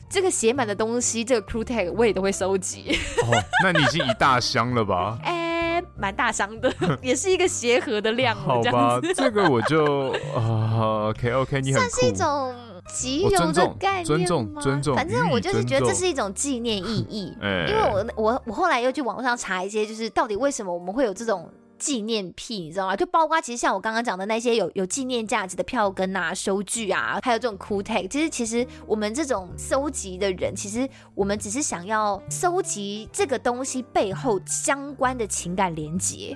[0.08, 2.96] 这个写满的东西，这个 crew tag 我也都会收集。
[3.24, 5.18] 哦，那你已经一大箱了吧？
[5.24, 6.72] 哎， 蛮大箱的，
[7.02, 8.34] 也是一个鞋盒的量。
[8.38, 11.88] 好吧，这，个我就啊、呃、，OK OK，你很酷。
[11.90, 12.54] 算是一种
[12.88, 14.04] 集邮的概念吗？
[14.04, 14.94] 尊重，尊重。
[14.96, 17.36] 反正我就是觉得这是一种纪念意义。
[17.68, 21.50] 因为我我我后来又去网上查一些，就是到底为什么我们会有这种。
[21.78, 22.96] 纪念癖，你知道吗？
[22.96, 28.08] 就包括其实像我刚刚讲的那些有有纪念价值的票根啊、收据啊，还有这种 cool tag。
[28.08, 36.34] 其实，其实我们这种收集的人，其实我们只是想要收集这个东西背后相关的情感连结。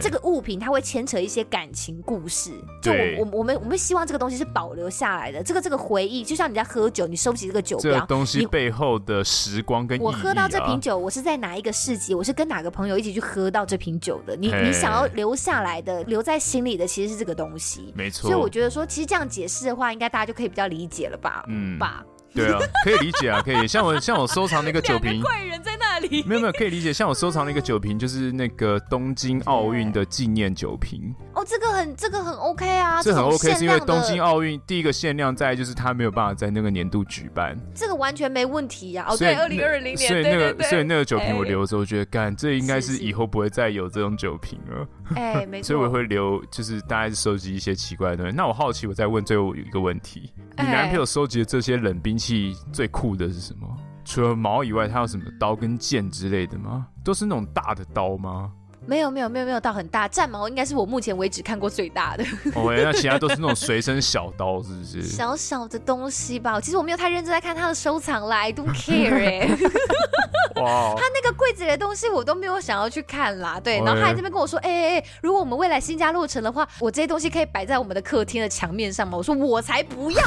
[0.00, 2.50] 这个物品它会牵扯一些感情故事，
[2.82, 14.36] 就我我我们我们希望这个东西是保留下来的，这个这个回忆，就像你在喝酒，你收集这个酒标，这个东西背后的时光跟啊，我喝到这瓶酒，我是在哪一个市集，我是跟哪个朋友一起去喝到这瓶酒的？
[14.36, 18.28] 你你想要留下来的，留在心里的，其实是这个东西，没错。
[18.28, 21.44] 所以我觉得说，其实这样解释的话，应该大家就可以比较理解了吧？
[21.48, 22.04] 嗯，吧。
[22.34, 23.68] 对啊，可以理解啊，可以。
[23.68, 26.22] 像我像我收藏那个酒瓶，怪人在那里。
[26.24, 26.92] 没有没有，可以理解。
[26.92, 31.14] 像我收藏那个酒瓶，就是那个东京奥运的纪念酒瓶。
[31.34, 39.06] 哦，这个很这个很 OK 啊，这很 OK，是因为东京奥运第一个限量在就是它没有办法在那个年度举办，这个完全没问题呀。
[39.08, 44.86] 哦，对，二零二零年，所以那个所以那个酒瓶我留着，我觉得干，这应该是以后不会再有这种酒瓶了。
[45.16, 45.68] 哎， 没错。
[45.68, 48.32] 所以我会留，就是大概是收集一些奇怪的东西。
[48.36, 53.68] 那我好奇，我再问最后一个问题：你男朋友收集的这些冷兵器器最酷的是什么？
[54.02, 56.86] 除了矛以外，它有什么刀跟剑之类的吗？
[57.04, 58.50] 都是那种大的刀吗？
[58.86, 62.24] 没有没有没有没有到很大，战矛应该是我目前为止看过最大的。
[62.54, 65.02] 哦，那其他都是那种随身小刀，是不是？
[65.08, 66.60] 小小的东西吧。
[66.60, 69.48] 其实我没有太认真在看他的收藏啦，I don't care 哎。
[70.62, 73.58] 哇， 他那个柜子里的东西我都没有想要去看啦。
[73.58, 79.16] 对，然后他还这边跟我说，哎哎哎，如果我们未来新家落成的话，我这些东西可以摆在我们的客厅的墙面上吗？
[79.16, 80.22] 我说我才不要，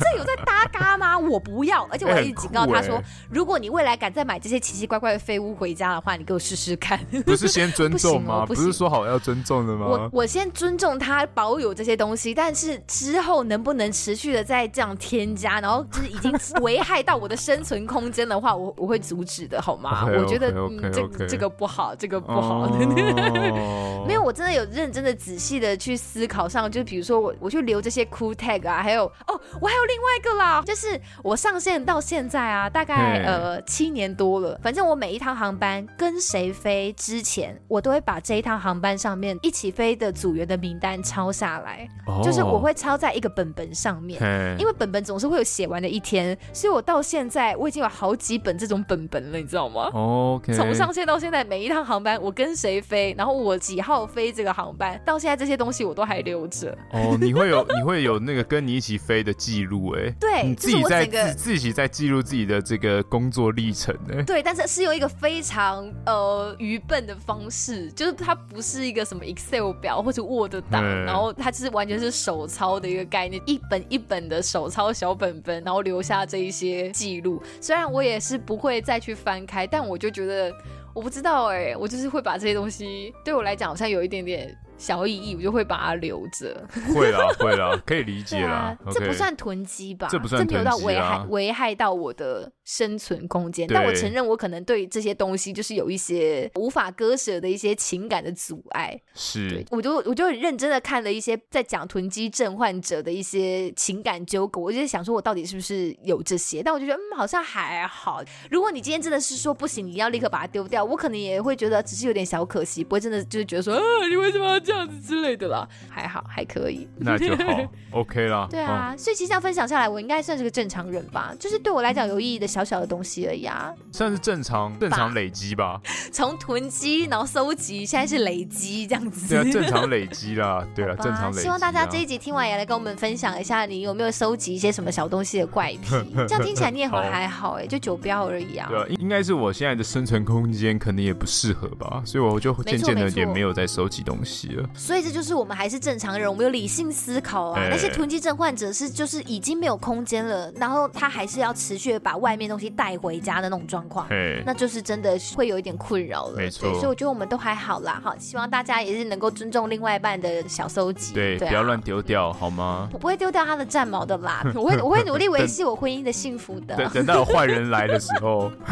[0.00, 1.18] 这有在搭嘎吗？
[1.18, 3.00] 我不要，而且我还一直警告他说，
[3.30, 6.98] 如果你未来敢再买这些奇奇怪怪的废物回家的话，你给我试试看。
[7.41, 8.44] 是先尊重吗？
[8.46, 9.86] 不，不是说好要尊重的吗？
[9.86, 22.66] 我我先尊重他保有这些东西，但是之后能不能持续的再这样添加，然后就是已经危害到我的生存空间的话， 我我会阻止的，好吗？okay, 我觉得 okay, okay, 嗯，这.这个不好，这个不好。
[22.66, 37.31] 哦、 没有，我真的有认真的、仔细的去思考上，就比如说我我去留这些 cool tag 啊，还有哦，我还有另外一个啦，就是我上线到现在啊，大概呃七年多了，反正我每一趟航班跟谁飞之前，
[37.68, 44.20] 我都会把这一趟航班上面一起飞的组员的名单抄下来，哦、就是我会抄在一个本本上面，
[44.58, 49.90] 因为本本总是会有写完的一天，所以我到现在我已经有好几本这种本本了，你知道吗？
[49.94, 56.76] 哦、okay，从上线到现在，每一趟航班我跟谁飞，然后我几号飞这个航班，到现在这些东西我都还留着。
[56.92, 77.42] 哦，你会有你会有那个跟你一起飞的记录哎，对，你自己在自自己在记录自己的这个工作历程哎，对，但是是用一个非常呃愚笨的方式，就是它不是一个什么 Excel 表或者 Word 档，嗯，然后它就是完全是手抄的一个概念，一本一本的手抄小本本，然后留下这一些记录。
[77.60, 80.52] 虽然我也是不会再去翻开，但我就觉得
[80.92, 84.56] 我不知道哎，我就是会把这些东西，对我来讲好像有一点点。
[84.82, 86.66] 小意义，我就会把它留着。
[86.92, 88.52] 会啦，会啦， 可以理解啦。
[88.52, 90.08] 啊 okay、这不算囤积吧？
[90.10, 90.58] 这不算囤积啊。
[90.58, 93.68] 这没有到危害危害到我的生存空间。
[93.68, 99.00] 但我承认，我可能对这些东西就是有一些无法割舍的一些情感的阻碍。
[99.14, 106.60] 是，我就我就很认真的看了一些在讲囤积症患者的一些情感纠葛，我就想说，我到底是不是有这些？
[106.60, 108.20] 但我就觉得，嗯，好像还好。
[108.50, 114.88] 如果你今天真的是说不行，你要立刻把它丢掉，我可能也会觉得只是有点小可惜，不会真的就是觉得说，啊，你为什么要这样？
[114.88, 117.62] 子之类的啦，还好还可以， 那就好
[117.92, 118.46] ，OK 啦。
[118.50, 123.72] 对啊，哦、所以其实这样分享下来，我应该算是个正常人吧，就是对我来讲有意义的小小的东西而已啊。
[123.92, 125.80] 算是正常正常累积吧。
[126.12, 129.28] 从囤积，然后搜集，现在是累积这样子。
[129.28, 131.42] 对啊，正常累积啦，对啊，正常累积。
[131.42, 135.96] 希望大家这一集听完也来跟我们分享一下，你有没有收集一些什么小东西的怪癖？
[136.28, 138.68] 这样听起来你也很还好哎，就酒标而已啊。
[138.68, 144.68] 对啊，应该是我现在的生存空间可能也不适合吧，所以我就渐渐的也没有在收集东西了。
[144.74, 147.60] 所以这就是我们还是正常人，我们有理性思考啊。
[147.60, 156.36] 欸、那些囤积症患者是就是已经没有空间了，然后他还是要持续把外面东西带回家的那种状况，欸，那就是真的会有一点困扰了。
[156.36, 158.00] 没错，所以我觉得我们都还好啦。
[158.02, 162.88] 好，希望大家也是能够尊重另外一半的小搜集，对，不要乱丢掉，好吗？
[162.92, 166.76] 我不会丢掉他的战矛的啦， 我会我会努力维系我婚姻的幸福的。
[166.76, 168.50] 等等到有坏人来的时候，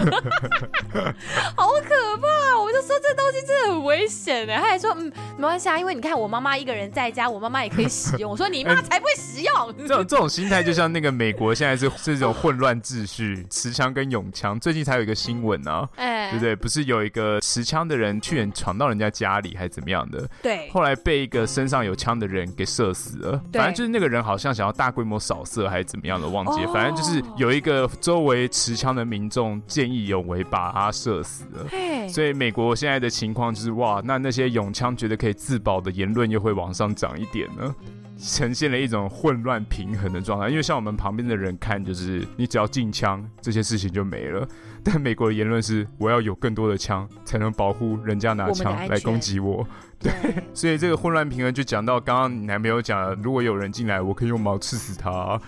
[1.57, 2.59] 好可怕！
[2.61, 4.55] 我就说这东西真的很危险的。
[4.57, 8.31] 他还说嗯，没关系啊，因为你看我妈妈一个人在家，我妈妈也可以使用。
[8.31, 9.77] 我说 你妈才不会使用。
[9.79, 14.59] 这种这种心态就像那个美国现在是 是这种混乱秩序，持枪跟永枪。
[14.59, 16.57] 最近才有一个新闻啊，哎，对不对？
[16.57, 20.29] 不是有一个持枪的人去年闯到人家家里还是怎么样的？
[20.43, 20.69] 对。
[20.71, 23.41] 后来被一个身上有枪的人给射死了。
[23.53, 26.65] 反正就是那个人好像想要大规模扫射还是怎么样的，忘记。
[26.73, 32.09] 反正就是有一个周围持枪的民众见义勇为把他射死了。
[32.09, 37.75] 所以美国现在的情况就是哇，那那些拥枪觉得可以自保的言论又会往上涨一点呢。
[38.23, 44.47] 呈现了一种混乱平衡的状态，因为像我们旁边的人看，就是你只要禁枪，这些事情就没了。
[44.85, 49.67] 但美国的言论是，我要有更多的枪，才能保护人家拿枪来攻击我。
[50.03, 50.11] 对，
[50.55, 55.41] 所以这个混乱平衡就讲到刚刚你男朋友讲了，如果有人进来，我可以用矛刺死他，啊。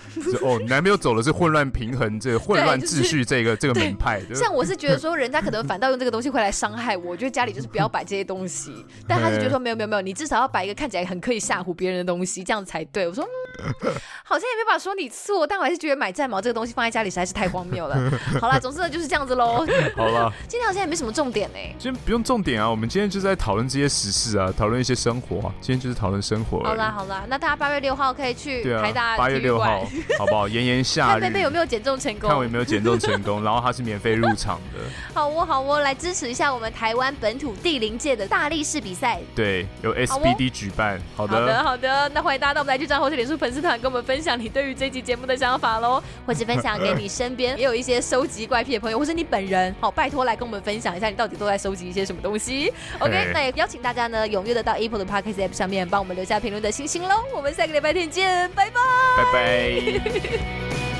[0.42, 4.34] 哦，你男朋友走的是混乱平衡，这个混乱秩序这个、这个门派的。
[4.34, 8.84] 像我是觉得说，人家可能反倒用这个东西会来伤害我，我觉得家里就是不要摆这些东西。
[9.08, 13.08] 但他是觉得说，没有没有没有，你至少要摆一个看起来很可以吓唬别人的东西，这样才对。
[13.08, 13.24] 我说，
[13.64, 13.92] 嗯、
[14.22, 17.96] 好像也没办法说你错，但我还是觉得买战矛这个东西放在家里实在是太荒谬了。
[18.38, 19.66] 好啦，总之呢就是这样子喽。
[19.96, 21.58] 好了，今天好像也没什么重点呢。
[21.78, 25.54] 今天不用重点啊，我们今天就在讨论这些时事啊，讨论一些生活啊。
[25.60, 26.62] 今天就是讨论生活。
[26.64, 29.86] 好啦好啦，那大家八月六号可以去台大八月六号，
[30.18, 30.48] 好不好？
[30.48, 32.28] 炎炎夏日，看贝贝有没有减重成功？
[32.28, 34.80] 看我有没有减重成功，然后他是免费入场的。
[35.12, 39.20] 好哦好哦，来支持一下我们台湾本土地灵界的大力士比赛。
[39.34, 42.08] 对，由 SBD 举办好、的，好的，好的。
[42.14, 49.74] 那欢迎大家到我们来去账号或脸书粉丝团，跟我们分享你对于这集节目的想法喽，或是分享给你身边也 有一些收集怪癖的朋友，或是你本人。
[49.78, 50.22] 好，拜托。
[50.22, 57.24] 来跟我们分享一下，你到底都在收集一些什么东西？OK，那也邀请大家呢，踊跃的到 Apple 的 Podcast App 上面帮我们留下评论的星星喽。
[57.34, 58.80] 我们下个礼拜天见，拜拜，
[59.16, 60.91] 拜拜。